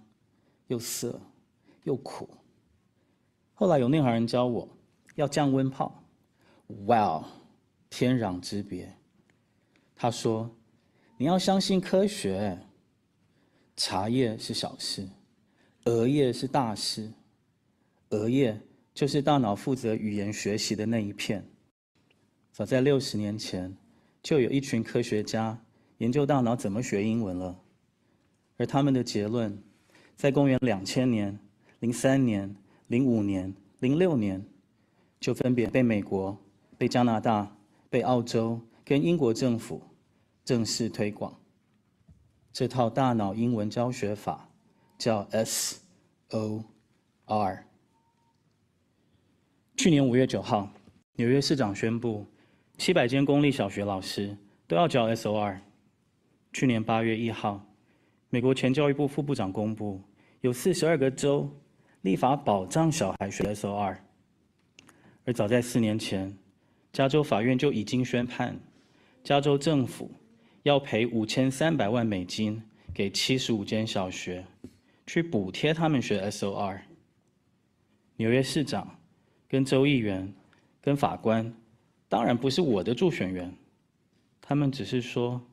[0.68, 1.20] 又涩。
[1.86, 2.30] 又苦。
[3.56, 4.68] 后来有内行人教我
[5.16, 6.04] 要降温泡，
[6.86, 7.26] 哇哦，
[7.90, 8.94] 天壤之别。
[9.96, 10.54] 他说
[11.18, 12.60] ：“你要相信科学，
[13.76, 15.08] 茶叶是小事，
[15.86, 17.12] 额叶是大事。
[18.10, 18.62] 额叶
[18.94, 21.44] 就是大脑负责语言学习的那一片。
[22.52, 23.76] 早在六十年前，
[24.22, 25.60] 就有一群科学家
[26.00, 27.60] 研究大脑怎么学英文了，
[28.60, 29.60] 而他们的结论，
[30.16, 31.40] 在公元两千年。”
[31.80, 32.54] 零三年、
[32.88, 34.46] 零五年、零六年，
[35.18, 36.38] 就分别被美国、
[36.78, 37.56] 被加拿大、
[37.90, 39.82] 被澳洲跟英国政府
[40.44, 41.40] 正式推广。
[42.52, 44.50] 这套大脑英文教学法
[44.98, 46.66] 叫 SOR。
[49.78, 50.70] 去年五月九号，
[51.14, 52.26] 纽约市长宣布，
[52.78, 54.36] 七百间公立小学老师
[54.68, 55.62] 都要教 SOR。
[56.52, 57.66] 去年八月一号，
[58.30, 60.02] 美国前教育部副部长公布，
[60.42, 61.50] 有四十二个州。
[62.04, 63.98] 立法保障小孩学 SOR，
[65.26, 66.34] 而早在四年前，
[66.94, 68.58] 加州法院就已经宣判，
[69.22, 70.10] 加州政府
[70.64, 72.64] 要赔五千三百万美金
[72.94, 74.46] 给七十五间小学，
[75.06, 76.80] 去补贴他们学 SOR。
[78.16, 78.98] 纽约市长、
[79.50, 80.34] 跟州议员、
[80.80, 81.54] 跟法官，
[82.08, 83.54] 当然不是我的助选员，
[84.40, 85.46] 他们只是说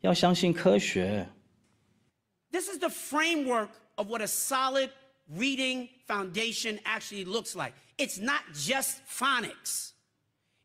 [0.00, 1.24] 要相信科学。
[2.55, 4.91] This is the framework of what a solid
[5.35, 7.73] reading foundation actually looks like.
[7.97, 9.93] It's not just phonics.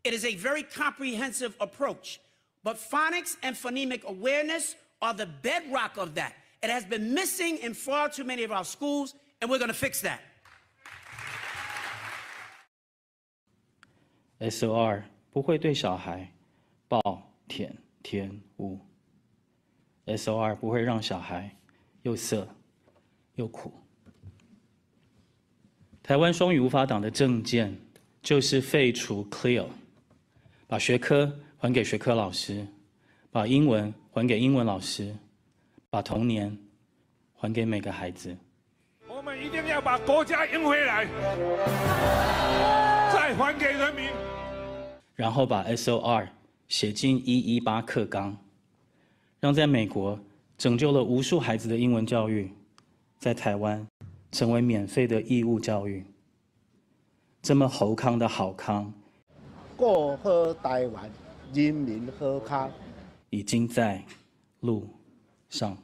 [0.03, 2.21] It is a very comprehensive approach.
[2.65, 6.35] But phonics and phonemic awareness are the bedrock of that.
[6.63, 9.75] It has been missing in far too many of our schools, and we're going to
[9.75, 10.21] fix that.
[14.41, 16.31] SOR 不会对小孩
[16.89, 17.01] 暴
[17.49, 17.71] 殄
[18.03, 18.81] 天物。
[20.07, 21.57] SOR 不会让小孩
[22.02, 22.48] 又涩
[23.36, 23.74] 又苦。
[26.04, 27.78] 台湾双语无法党的政见
[28.22, 29.68] 就是废除 Clear，
[30.68, 32.66] 把学科还给学科老师，
[33.32, 35.16] 把英文还给英文老师，
[35.90, 36.58] 把童年
[37.34, 38.36] 还给每个孩子。
[39.08, 41.06] 我们一定要把国家赢回来，
[43.14, 44.10] 再还给人民。
[45.16, 46.28] 然后把 SOR
[46.68, 48.36] 写进一一八课纲，
[49.40, 50.20] 让在美国
[50.62, 52.54] 拯救了无数孩子的英文教育，
[53.18, 53.84] 在台湾。
[54.32, 56.06] 成为免费的义务教育，
[57.42, 58.94] 这么猴康的好康，
[59.76, 61.12] 过好台湾
[61.52, 62.72] 人民好康，
[63.30, 64.02] 已经在
[64.62, 64.88] 路
[65.50, 65.78] 上。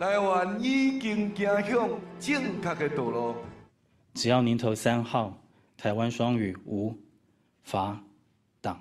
[0.00, 3.36] 台湾已经走向正确的道路。
[4.14, 5.38] 只要您投三号，
[5.76, 6.92] 台湾双语无
[7.62, 8.02] 法
[8.60, 8.80] 党。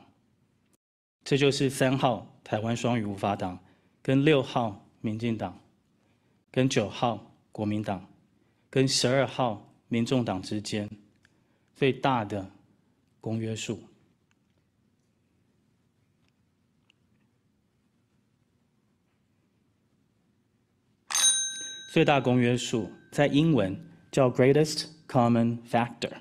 [1.23, 3.59] 这就是三号台湾双语无法党
[4.07, 5.59] 跟六号民进党、
[6.49, 8.07] 跟九号国民党、
[8.69, 10.89] 跟十二号民众党之间
[11.75, 12.49] 最大的
[13.19, 13.83] 公约数。
[21.91, 23.77] 最大公约数在英文
[24.09, 26.13] 叫 Greatest Common Factor，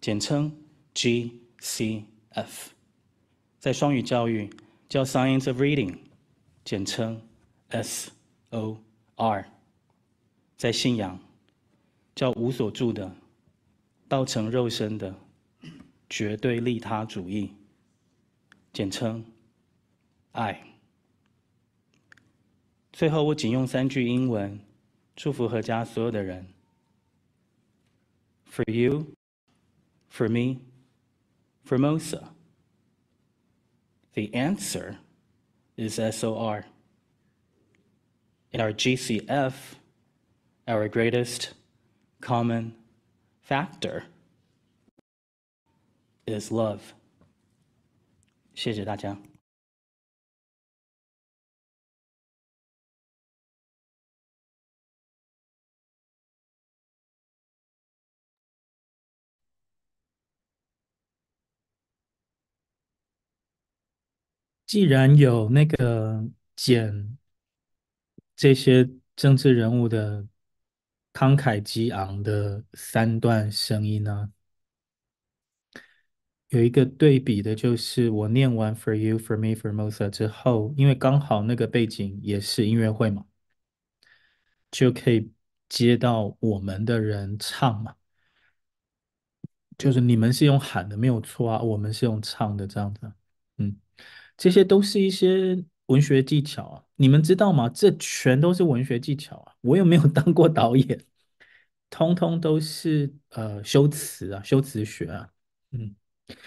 [0.00, 0.56] 简称
[0.94, 2.04] GCF；
[3.58, 4.48] 在双语教育
[4.88, 5.98] 叫 Science of Reading，
[6.64, 7.20] 简称
[7.70, 9.44] SOR；
[10.56, 11.18] 在信仰
[12.14, 13.14] 叫无所住的、
[14.08, 15.14] 道成肉身的
[16.08, 17.54] 绝对利他主义，
[18.72, 19.24] 简称
[20.32, 20.66] 爱。
[22.92, 24.60] 最后，我仅用三句英文。
[25.16, 26.46] 祝福阖家所有的人。
[28.50, 29.14] For you,
[30.10, 30.60] for me,
[31.62, 32.28] for Mosa.
[34.14, 34.96] The answer
[35.79, 36.65] is SOR.
[38.51, 39.53] In our GCF,
[40.67, 41.53] our greatest
[42.21, 42.75] common
[43.41, 44.05] factor
[46.25, 46.81] is love.
[48.55, 49.28] 谢谢大家。
[64.70, 67.18] 既然有那个剪
[68.36, 70.24] 这些政治人物的
[71.12, 74.32] 慷慨激昂的三段声音呢，
[76.50, 83.26] 有一个对比的，就是我念完 For you, for me, for Mosa 之后，因为刚好那个背景也是音乐会嘛，
[84.70, 85.32] 就可以
[85.68, 87.96] 接到我们的人唱嘛，
[89.76, 93.12] 就是你们是用喊的没有错啊，我们是用唱的这样子，
[94.40, 97.68] 这些都是一些文学技巧啊，你们知道吗？
[97.68, 99.52] 这全都是文学技巧啊！
[99.60, 101.04] 我又没有 当过导演，
[101.90, 105.28] 通通都是呃修辞啊，修辞学啊。
[105.72, 105.94] 嗯，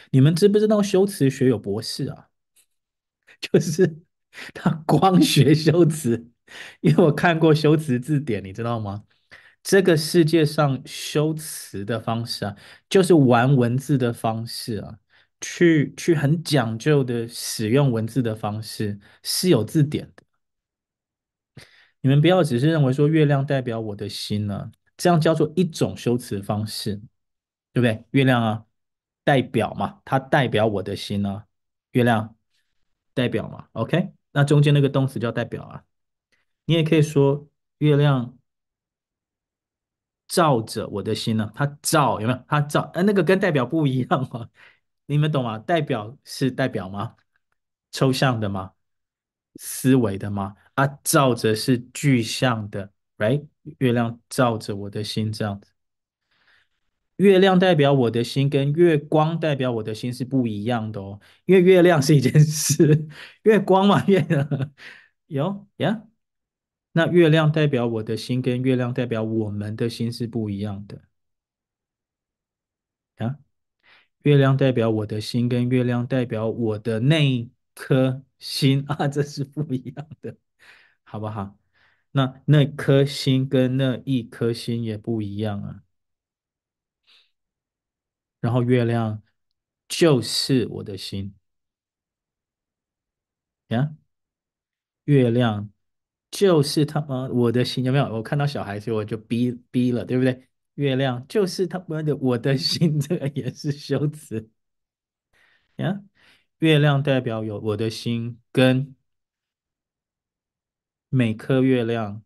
[0.09, 2.29] 你们知不知道修辞学有博士啊？
[3.39, 3.99] 就是
[4.55, 6.31] 他光学修辞，
[6.81, 9.03] 因为我看过修辞字典，你知道吗？
[9.61, 12.55] 这个世界上修辞的方式啊，
[12.89, 14.97] 就是玩文字的方式啊。
[15.45, 20.23] 去去很讲究的使用文字的方式是有字典的，
[21.99, 26.95] 你们不要只是认为说月亮代表我的心呢，这样叫做一种修辞方式，
[27.73, 28.05] 对不对？
[28.11, 28.65] 月亮啊，
[29.25, 31.45] 代表嘛，它代表我的心啊，
[31.91, 32.37] 月亮
[33.13, 34.13] 代表嘛，OK？
[34.31, 35.83] 那中间那个动词叫代表啊，
[36.63, 38.37] 你也可以说月亮
[40.29, 42.43] 照着我的心呢，它照有没有？
[42.47, 44.49] 它照，哎，那个跟代表不一样啊。
[45.05, 45.57] 你们懂吗？
[45.59, 47.15] 代表是代表吗？
[47.91, 48.73] 抽象的吗？
[49.55, 50.55] 思维的吗？
[50.75, 53.45] 啊，照着是具象的，right？
[53.79, 55.71] 月亮照着我的心，这样子。
[57.17, 61.19] 月亮代表我的心，跟月光代表我的心是不一样的哦。
[61.45, 63.07] 因为月亮是一件事，
[63.43, 64.73] 月光嘛，月亮
[65.27, 66.07] 有呀。
[66.93, 71.01] 那月亮代表我的心，跟月亮代表我们的心是不一样的
[73.17, 73.42] 啊。
[74.23, 80.35] 月亮代表我的心，跟月亮代表我的那一颗心 啊，这是不一样的，
[81.03, 81.57] 好不好？
[82.11, 85.83] 那那颗心跟那一颗心也不一样啊。
[88.39, 89.21] 然后月亮
[89.87, 91.33] 就是我的心
[93.67, 93.95] 呀，
[95.05, 95.69] 月亮
[96.31, 98.05] 就是他妈我的心，有没有？
[98.05, 100.47] 我看到小孩，所以我就逼逼了，对不对？
[100.75, 104.49] 月亮就是他们的我的 心，这个也是修辞
[105.77, 106.01] 呀。
[106.59, 108.95] 月亮代表有我的心，跟
[111.09, 112.23] 每颗月亮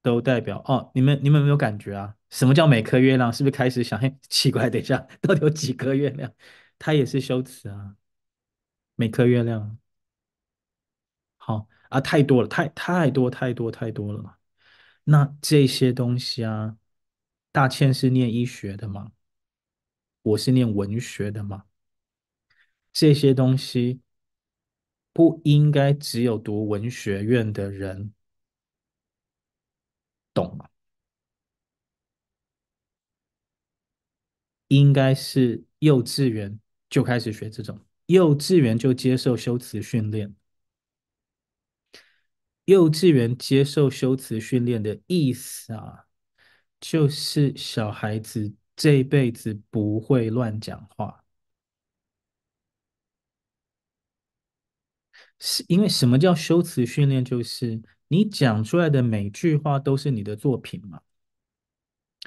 [0.00, 0.90] 都代表哦。
[0.94, 2.16] 你们你们有没有感觉啊？
[2.30, 3.32] 什么叫每颗月亮？
[3.32, 3.98] 是不是开始想？
[4.00, 6.32] 嘿，奇怪，等一下，到底有几颗月亮？
[6.78, 7.96] 它也是修辞啊。
[8.94, 9.78] 每颗月亮，
[11.36, 14.38] 好啊，太多了，太太多太多太多了。
[15.04, 16.78] 那这些东西啊。
[17.52, 19.12] 大倩是念医学的吗？
[20.22, 21.66] 我是念文学的吗？
[22.92, 24.00] 这些东西
[25.12, 28.12] 不应该只有读文学院的人
[30.32, 30.68] 懂吗？
[34.68, 40.34] 应该是幼稚园就开始学这种，幼稚园就接受修辞训练。
[42.64, 46.06] 幼稚园接受修辞训练的意思啊，
[46.82, 51.24] 就是小孩子这辈子不会乱讲话。
[55.38, 57.24] 是因为什么叫修辞训练？
[57.24, 61.00] 就是你讲出来的每句话都是你的作品嘛，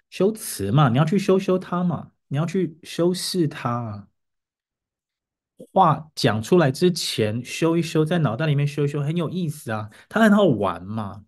[0.09, 4.07] 修辞嘛，你要去修修它嘛，你要去修饰它啊。
[5.71, 11.25] 话讲出来之前修一修，在脑袋里面修一修，很有意思啊，它很好玩嘛。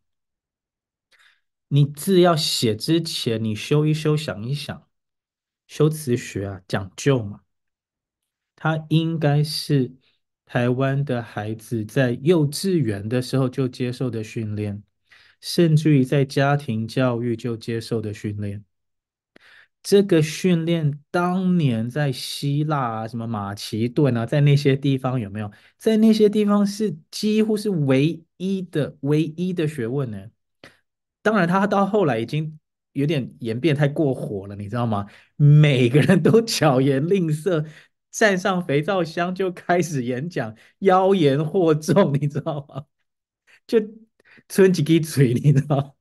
[1.69, 4.87] 你字要写之前，你修一修，想一想，
[5.67, 7.41] 修辞学啊，讲究嘛。
[8.55, 9.93] 它应该是。
[10.49, 14.81] 台湾的孩子在幼稚园的时候就接受的训练，
[15.41, 18.63] 甚至于在家庭教育就接受的训练。
[19.83, 25.51] 这个训练当年在希腊啊，什么马其顿啊，在那些地方有没有？
[25.77, 30.31] 在那些地方是几乎是唯一的、唯一的学问呢。
[31.27, 32.57] 当然，他到后来已经
[32.93, 35.05] 有点演变太过火了，你知道吗？
[35.35, 37.65] 每个人都巧言令色。
[38.11, 42.85] 站上肥皂箱就开始演讲，妖言惑众，你知道吗？
[43.67, 43.77] 就
[44.47, 45.97] 吞几滴嘴，你知道？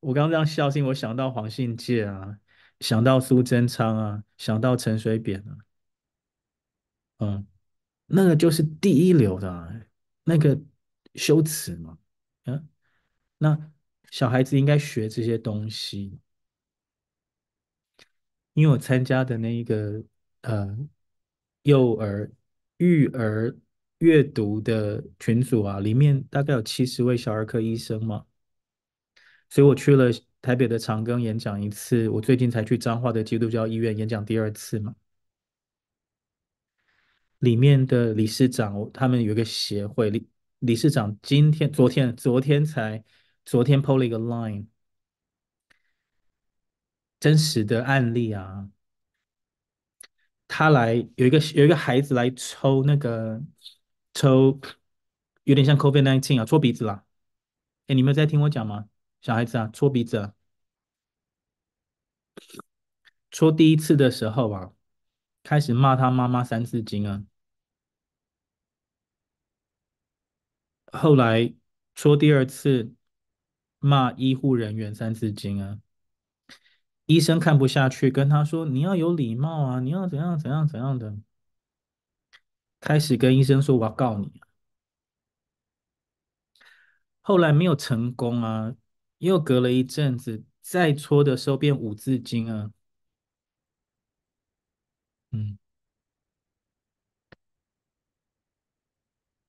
[0.00, 2.38] 我刚刚这样笑，是因为我想到黄信介啊，
[2.80, 5.56] 想到苏贞昌啊，想到陈水扁啊，
[7.20, 7.46] 嗯，
[8.04, 9.72] 那个就是第一流的，啊，
[10.24, 10.60] 那个
[11.14, 11.96] 修辞嘛，
[12.44, 12.68] 嗯，
[13.38, 13.72] 那
[14.14, 16.20] 小孩子应该学这些东西，
[18.52, 20.04] 因为我参加的那一个。
[20.42, 20.76] 呃，
[21.62, 22.30] 幼儿、
[22.76, 23.56] 育儿
[23.98, 28.26] 阅读的群组啊，里面大概有七十位小儿科医生嘛，
[29.48, 30.10] 所以我去了
[30.42, 34.94] 台北的长庚演讲一次，我最近才去彰化的基督教医院演讲第二次嘛。
[37.38, 43.02] 里面的理事长，他们有一个协会，理理事长今天、昨天、昨天才
[43.44, 44.66] 昨天 PO 了一个 line，
[47.20, 48.70] 真实的案例啊。
[50.46, 53.42] 他来有一个有一个孩子来抽那个
[54.14, 54.60] 抽，
[55.44, 57.04] 有点像 COVID nineteen 啊，戳鼻子啦。
[57.88, 58.88] 哎，你们在听我讲吗？
[59.20, 60.34] 小孩子啊，戳鼻子啊。
[63.30, 64.72] 戳第一次的时候啊，
[65.42, 67.24] 开始骂他妈妈三字经啊。
[70.92, 71.52] 后来
[71.94, 72.94] 戳第二次，
[73.84, 75.78] 骂医护人员三字经啊。
[77.04, 81.18] 医生看不下去，跟他说：“你要有礼貌啊，你要怎样怎样怎样的。”
[82.80, 84.40] 开始跟医生说：“我要告你。”
[87.20, 88.74] 后来没有成功啊，
[89.18, 92.72] 又隔了一阵子，再搓的时候变五字经啊。
[95.32, 95.58] 嗯，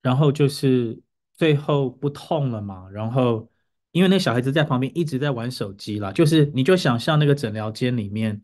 [0.02, 3.50] 然后就是最后不痛了嘛，然后。
[3.96, 8.42] 因为那小孩子在旁边一直在玩手机啦，就是你就想象那个诊疗间里面，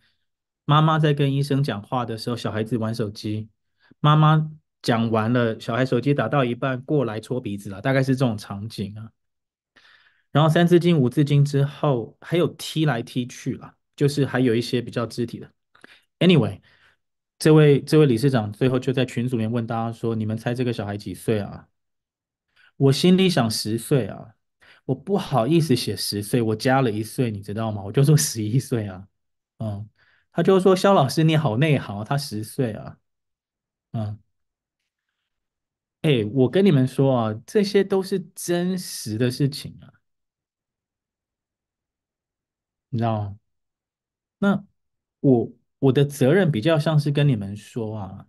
[0.65, 3.51] 妈妈在跟医生讲话的时候，小孩子玩手机。
[4.01, 4.51] 妈妈
[4.81, 9.11] 讲完了，小孩手机打到一半过来戳鼻子了，大概是这种场景啊。
[10.31, 15.53] 然后三字经、五字经之后，还有踢来踢去啦，就是还有一些比较肢体的。
[16.19, 16.63] Anyway，
[17.39, 21.69] 这位这位理事长最后就在群组里面问大家说：“你们猜这个小孩几岁啊？”
[22.79, 24.35] 我心里想十岁啊。
[24.85, 27.83] 我不好意思写十岁，我加了一岁，你知道吗？
[27.83, 29.07] 我就说十一岁啊，
[29.59, 29.89] 嗯，
[30.33, 32.99] 他就说肖老师你好内行，他十岁啊，
[33.93, 34.19] 嗯，
[36.03, 39.93] 哎，我跟你们说啊，这些都是真实的事情啊，
[42.91, 43.39] 你知道吗？
[44.39, 44.65] 那
[45.21, 48.27] 我我的责任比较像是跟你们说啊。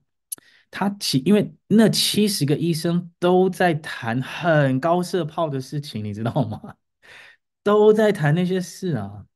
[0.76, 6.76] 他七，因为那七十个医生都在谈很高射炮的事情，你知道吗？
[7.61, 9.28] 都在谈那些事啊。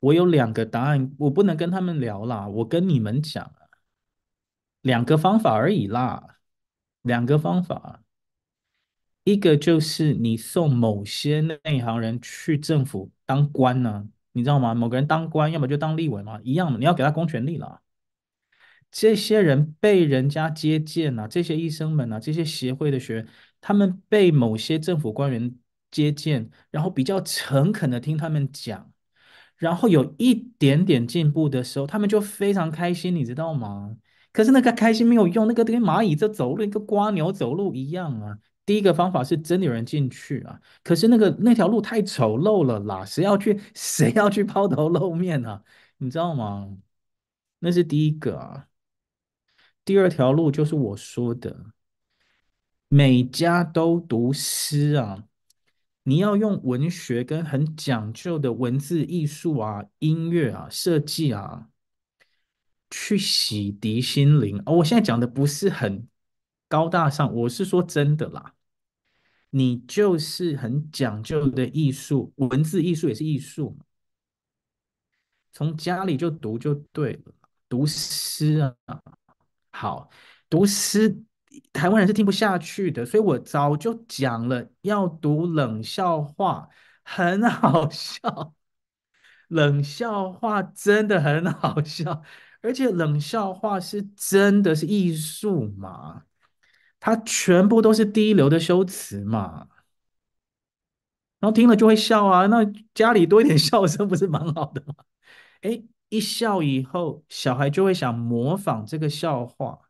[0.00, 3.70] 我有两个答案，我不能跟他们聊啦，我跟你们讲啊，
[4.82, 6.38] 两个方法而已啦，
[7.02, 8.02] 两个方法，
[9.22, 14.74] 一个就是你送某些内行人去政府当官呢、你知道吗？
[14.74, 17.80] 某个人当官，要么就当立委嘛，一样的，你要给他公权力了。
[18.96, 23.28] 这些人被人家接见啊，这些医生们啊，这些协会的学员，
[23.60, 25.52] 他们被某些政府官员
[25.90, 28.92] 接见，然后比较诚恳的听他们讲，
[29.56, 33.96] 然后有一点点进步的时候，他们就非常开心，你知道吗？
[34.32, 38.38] 可是那个开心没有用，那个跟蚂蚁在走路，一个蜗牛走路一样啊。
[38.64, 45.64] 第一个方法是真的有人进去啊，可是那个那条路太丑陋了啦，谁要去谁要去抛头露面啊？
[45.98, 46.76] 你知道吗？
[47.58, 48.68] 那是第一个啊。
[49.84, 51.66] 第二条路就是我说的，
[52.88, 55.24] 每家都读诗啊，
[56.04, 61.68] 你要用文学跟很讲究的文字艺术啊、音乐啊、设计啊，
[62.90, 64.62] 去洗涤心灵。
[64.64, 66.08] 哦，我现在讲的不是很
[66.68, 68.54] 高大上，我是说真的啦。
[69.50, 73.78] 你就是很讲究的艺术，文字艺术也是艺术，
[75.52, 77.34] 从家里就读就对了，
[77.68, 78.74] 读诗啊，
[79.74, 80.08] 好，
[80.48, 81.22] 读诗。
[81.72, 86.68] 台湾人是听不下去的，所以我早就讲了，要读冷笑话，
[87.02, 88.54] 很好笑。
[89.48, 92.22] 冷笑话真的很好笑，
[92.60, 96.24] 而且冷笑话是真的是艺术嘛，
[96.98, 99.68] 它全部都是第一流的修辞嘛，
[101.40, 102.64] 然后听了就会笑啊，那
[102.94, 104.94] 家里多一点笑声不是蛮好的吗？
[105.62, 105.82] 哎，
[106.16, 109.80] 一笑以后，小孩就会想模仿这个笑话。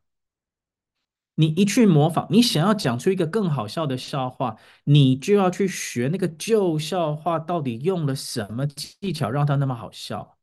[1.37, 10.39] 你一去模仿，你想要讲出一个更好笑的笑话，你就要去学那个旧笑话到底用了什么技巧让它那么好笑，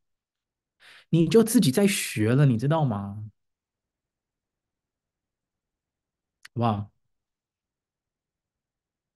[1.09, 3.31] 你就自己在学了，你知道吗？
[6.53, 6.89] 哇，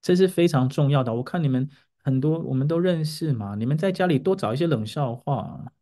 [0.01, 1.13] 这是非常重要的。
[1.15, 1.69] 我看你们
[2.03, 5.74] 很多我们都认识嘛，你们在家里多找一些冷笑话。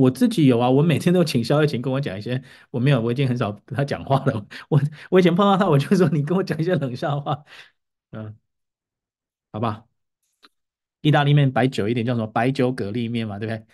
[0.00, 4.46] 我自己有啊，我每天都请萧月琴跟我讲一些，我没有，我已经很少跟他讲话了。
[4.68, 4.80] 我
[5.10, 7.44] 我以前碰到他，我就说你跟我讲一些冷笑话，
[8.12, 8.36] 嗯，
[9.52, 9.86] 好吧。
[11.02, 12.26] 意大利面摆久一点叫什么？
[12.26, 13.66] 白酒蛤蜊面嘛，对不对？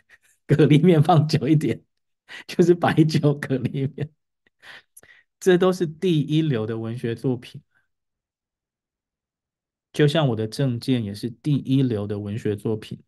[0.57, 1.83] 蛤蜊面放久一点
[2.47, 4.11] 就是白酒蛤蜊面，
[5.41, 7.63] 这都是第一流的文学作品。
[9.93, 12.99] 就像我的证件也是第一流的文学作品。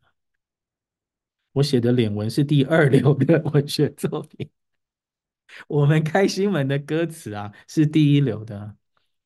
[1.52, 4.48] 我写的脸文是第二流的文学作品，
[5.66, 8.76] 我们开心门的歌词啊是第一流的，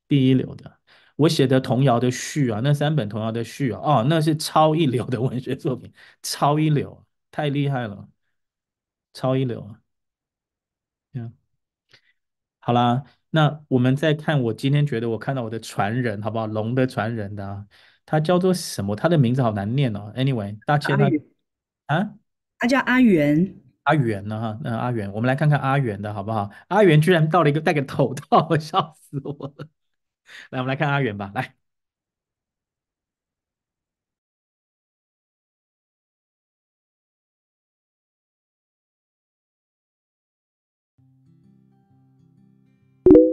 [0.08, 0.78] 第一流的。
[1.16, 5.92] 我写的童谣的序啊，那三本童谣的序啊，哦，那是超一流的文学作品，
[6.22, 8.08] 超一流，太厉害了，
[9.12, 9.80] 超一流啊！
[11.12, 11.32] 嗯，
[12.60, 16.46] 好啦，那我们再看，我今天觉得我看到我的传人，好不好？
[16.46, 17.66] 龙的传人的啊，
[18.06, 18.96] 他叫做什么？
[18.96, 20.12] 他的名字好难念哦。
[20.16, 21.10] Anyway，大千他。
[21.86, 22.14] 啊，
[22.58, 24.40] 他叫阿元，阿元呢？
[24.40, 26.50] 哈，那阿元，我们来看看阿元的好不好？
[26.68, 29.68] 阿元居然到了一个戴个头套，我笑死我了。
[30.50, 31.32] 来，我们来看阿元吧。
[31.34, 31.54] 来，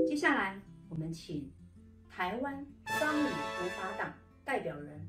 [0.07, 1.53] 接下来我们请
[2.09, 5.07] 台湾双语无法党代表人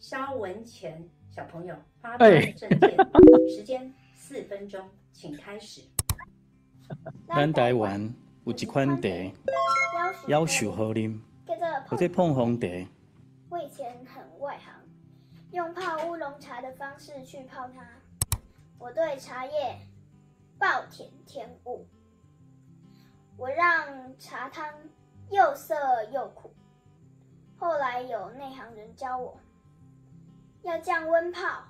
[0.00, 1.19] 肖文干。
[1.30, 5.82] 小朋友发表证件，时间四分钟，请开始。
[7.28, 8.12] 咱台湾
[8.44, 9.08] 有一款茶，
[10.26, 11.54] 夭寿好啉，叫
[11.96, 12.66] 做碰红茶。
[13.48, 14.74] 我以前很外行，
[15.52, 17.86] 用泡乌龙茶的方式去泡它。
[18.78, 19.78] 我对茶叶
[20.58, 21.86] 暴殄天物，
[23.36, 24.68] 我让茶汤
[25.30, 25.76] 又涩
[26.12, 26.52] 又苦。
[27.56, 29.38] 后来有内行人教我。
[30.62, 31.64] 要降温泡，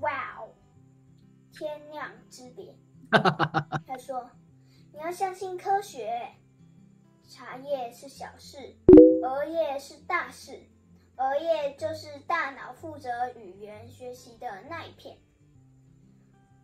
[0.00, 0.54] 哇哦，
[1.52, 2.76] 天壤之别。
[3.84, 4.30] 他说
[4.94, 6.34] ：“你要相信科学，
[7.28, 8.76] 茶叶是小事，
[9.22, 10.62] 额叶是大事。
[11.16, 15.18] 额叶就是大脑负责语言学习的那一片。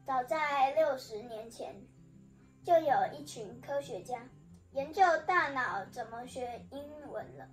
[0.07, 1.74] 早在六十年前，
[2.62, 4.29] 就有一群科学家
[4.70, 7.49] 研究大脑怎么学英文了，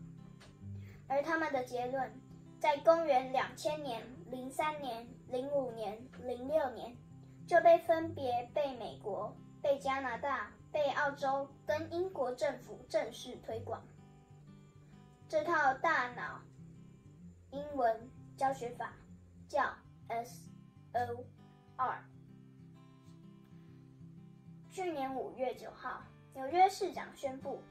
[1.08, 2.14] 而他们的结论。”
[2.64, 4.02] 在公元两千年、
[4.32, 6.96] 零三年、零五年、零六年，
[7.46, 13.86] 就被分别被美国、被加拿大、被澳洲跟英国政府正式推广。
[15.28, 16.40] 这套大脑
[17.52, 18.94] 英文教学法
[19.50, 19.76] 叫
[20.08, 21.26] SOR。
[24.72, 26.02] 去年五月九号，
[26.34, 27.62] 纽约市长宣布，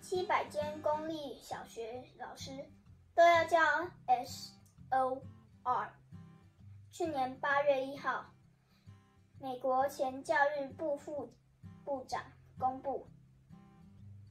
[0.00, 2.64] 七百间公立小学老师。
[3.16, 3.58] 都要叫
[4.08, 4.52] S
[4.90, 5.22] O
[5.62, 5.90] R。
[6.90, 8.26] 去年八月一号，
[9.40, 11.32] 美国前教育部副
[11.82, 12.22] 部长
[12.58, 13.06] 公布，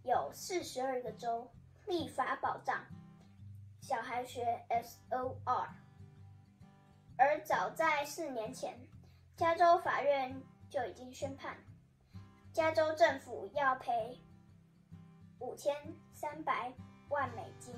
[0.04, 1.52] 有四十二个州
[1.88, 2.86] 立法保障
[3.82, 5.76] 小孩学 S O R。
[7.18, 8.80] 而早在四年前，
[9.36, 11.58] 加州法院就已经宣判，
[12.54, 14.22] 加州政府要赔
[15.40, 15.76] 五千
[16.14, 16.72] 三百
[17.10, 17.74] 万美金。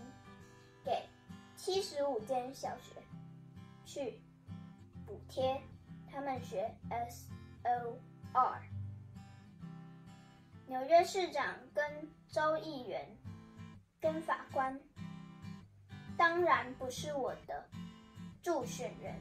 [0.87, 1.05] 给
[1.57, 2.93] 七十五间小学
[3.83, 4.21] 去
[5.05, 5.61] 补贴
[6.09, 7.29] 他们学 S
[7.65, 7.99] O
[8.31, 8.61] R。
[10.65, 13.05] 纽约市长跟州议员
[13.99, 14.79] 跟法官，
[16.17, 17.67] 当然不是我的
[18.41, 19.13] 助选人，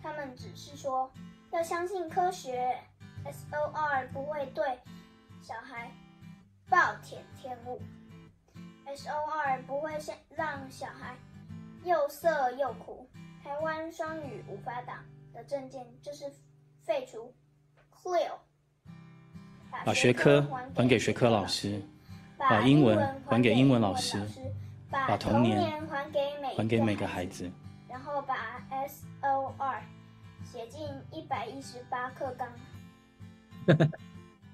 [0.00, 1.12] 他们只是说
[1.50, 2.78] 要相信科学
[3.24, 4.78] ，SOR 不会对
[5.40, 5.90] 小孩
[6.70, 7.80] 暴殄天物
[8.96, 9.92] ，SOR 不会
[10.34, 11.16] 让小孩
[11.84, 13.08] 又色又苦。
[13.42, 16.30] 台湾双语无法党的证件就是
[16.84, 17.34] 废除
[17.92, 18.38] CLIL，
[19.84, 20.42] 把学科
[20.76, 21.82] 还给学科老师，
[22.38, 24.20] 把英文还给英文老师，
[24.90, 26.08] 把童年还
[26.68, 27.50] 给每个孩子，
[27.88, 29.80] 然后把 SOR
[30.44, 32.48] 写进一百一十八课纲，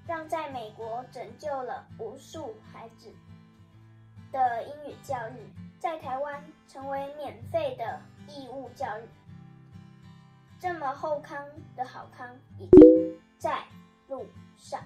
[0.07, 3.13] 让在美国拯救了无数孩子
[4.31, 8.01] 的英语教育，在台湾成为免费的。
[8.31, 9.03] 义务教育，
[10.59, 11.43] 这么厚康
[11.75, 13.63] 的好康已经在
[14.07, 14.23] 路
[14.55, 14.79] 上。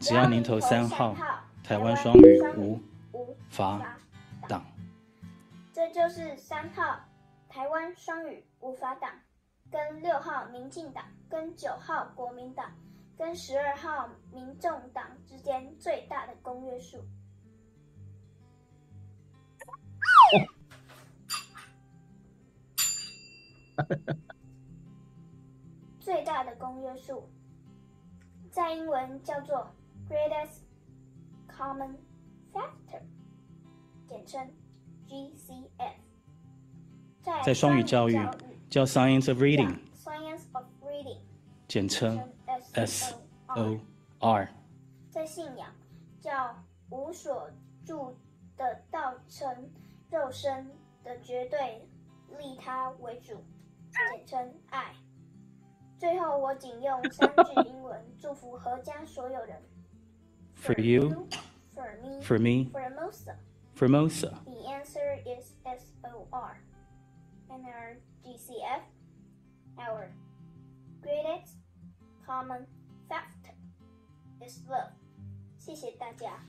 [0.00, 1.14] 只要您投三号，
[1.62, 2.40] 台湾双语
[3.12, 3.78] 无法
[4.48, 4.64] 党。
[5.70, 6.98] 这就是三号
[7.46, 9.10] 台湾双语无法党，
[9.70, 12.72] 跟六号民进党，跟九号国民党，
[13.18, 17.04] 跟十二号民众党之间最大的公约数。
[26.00, 27.28] 最大的公约数，
[28.50, 29.70] 在英文叫做
[30.08, 30.60] Greatest
[31.48, 31.96] Common
[32.52, 33.02] Factor，
[34.06, 34.50] 简称
[35.08, 35.94] GCF。
[37.44, 38.16] 在双语教育
[38.68, 41.20] 叫 Science of Reading，Science of Reading，
[41.68, 42.20] 简称
[42.74, 44.48] SOR。
[45.10, 45.68] 在信仰
[46.20, 46.56] 叫
[46.90, 47.48] 无所
[47.86, 48.16] 住
[48.56, 49.70] 的道成
[50.12, 50.70] 肉身
[51.02, 51.88] 的绝对
[52.38, 53.42] 利他为主。
[54.14, 54.94] 简称爱。
[55.98, 59.62] 最后，我仅用三句英文祝福阖家所有人。
[60.54, 61.26] For you,
[61.74, 63.36] for me, for me, Formosa.
[63.74, 64.30] Formosa.
[64.44, 66.56] The answer is S O R.
[67.50, 68.82] And our GCF,
[69.78, 70.10] our
[71.02, 71.56] greatest
[72.26, 72.66] common
[73.08, 73.54] factor
[74.40, 74.92] is love.
[75.58, 76.44] 谢谢大家。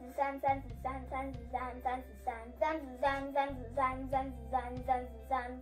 [0.00, 5.60] 十三三十三三十三三十三三十三三十三三十三三十三。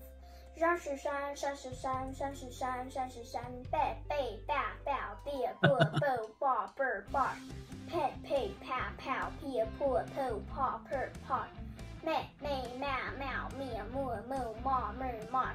[0.59, 3.43] 三十三三十三三十三三十三。
[3.71, 3.79] 贝
[4.09, 7.27] 贝爸爸别破破破破破
[7.89, 11.47] 呸呸啪啪别破破破破破
[12.03, 15.55] 妹妹喵喵咩么么么么么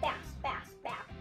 [0.00, 1.15] bounce bounce bounce bounce bounce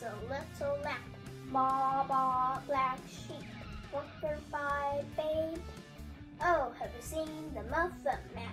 [0.00, 0.96] Hugged a little lamb.
[1.52, 3.46] Baa, baa, black sheep.
[3.92, 5.58] Walker by babe.
[6.40, 8.48] Oh, have you seen the Muffin Man?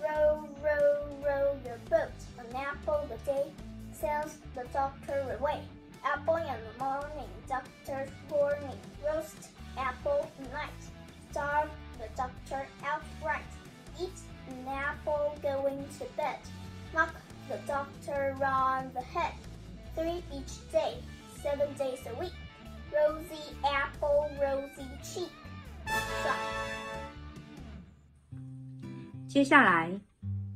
[0.00, 2.10] Row, row, row your boat.
[2.38, 3.50] An apple a day
[3.92, 5.60] sails the doctor away.
[6.04, 8.78] Apple in the morning, doctor's warning.
[9.04, 10.70] Roast apple night.
[11.30, 13.42] Starve the doctor outright.
[14.00, 14.18] Eat
[14.48, 16.38] an apple going to bed.
[16.94, 17.14] Knock
[17.48, 19.34] the doctor on the head.
[19.98, 20.94] Three each day,
[21.42, 22.32] seven days a week.
[22.92, 25.28] Rosy apple, rosy cheek.
[29.26, 29.90] 接下来，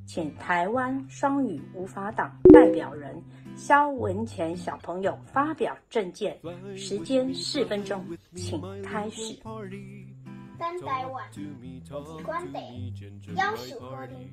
[0.07, 3.21] 请台湾双语无法党代表人
[3.57, 6.39] 萧文前小朋友发表政见，
[6.77, 9.37] 时间四分钟，请开始。
[10.57, 12.61] 咱台湾有一款地，
[13.35, 14.29] 夭寿好啉，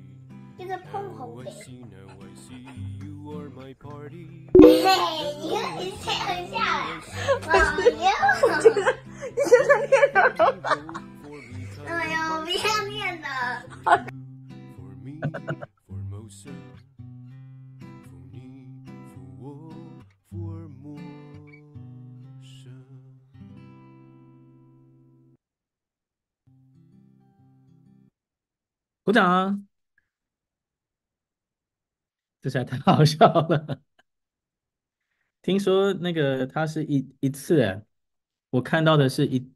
[0.56, 1.50] 叫做澎湖地。
[3.30, 4.94] 哎，
[5.38, 5.56] 你又
[6.04, 6.06] 在
[6.50, 6.58] 笑啦！
[7.46, 8.04] 我觉得，
[8.42, 8.80] 我觉得
[9.30, 10.18] 你在变脸。
[11.86, 12.14] 哎呦，
[12.44, 12.50] 变
[12.90, 13.26] 脸的！
[13.84, 14.04] 哈哈哈
[15.20, 15.62] 哈哈哈哈哈！
[29.04, 29.69] 鼓掌。
[32.42, 33.82] 这下太 好笑了。
[35.42, 37.84] 听说那个他是一一次，
[38.50, 39.52] 我看到的是一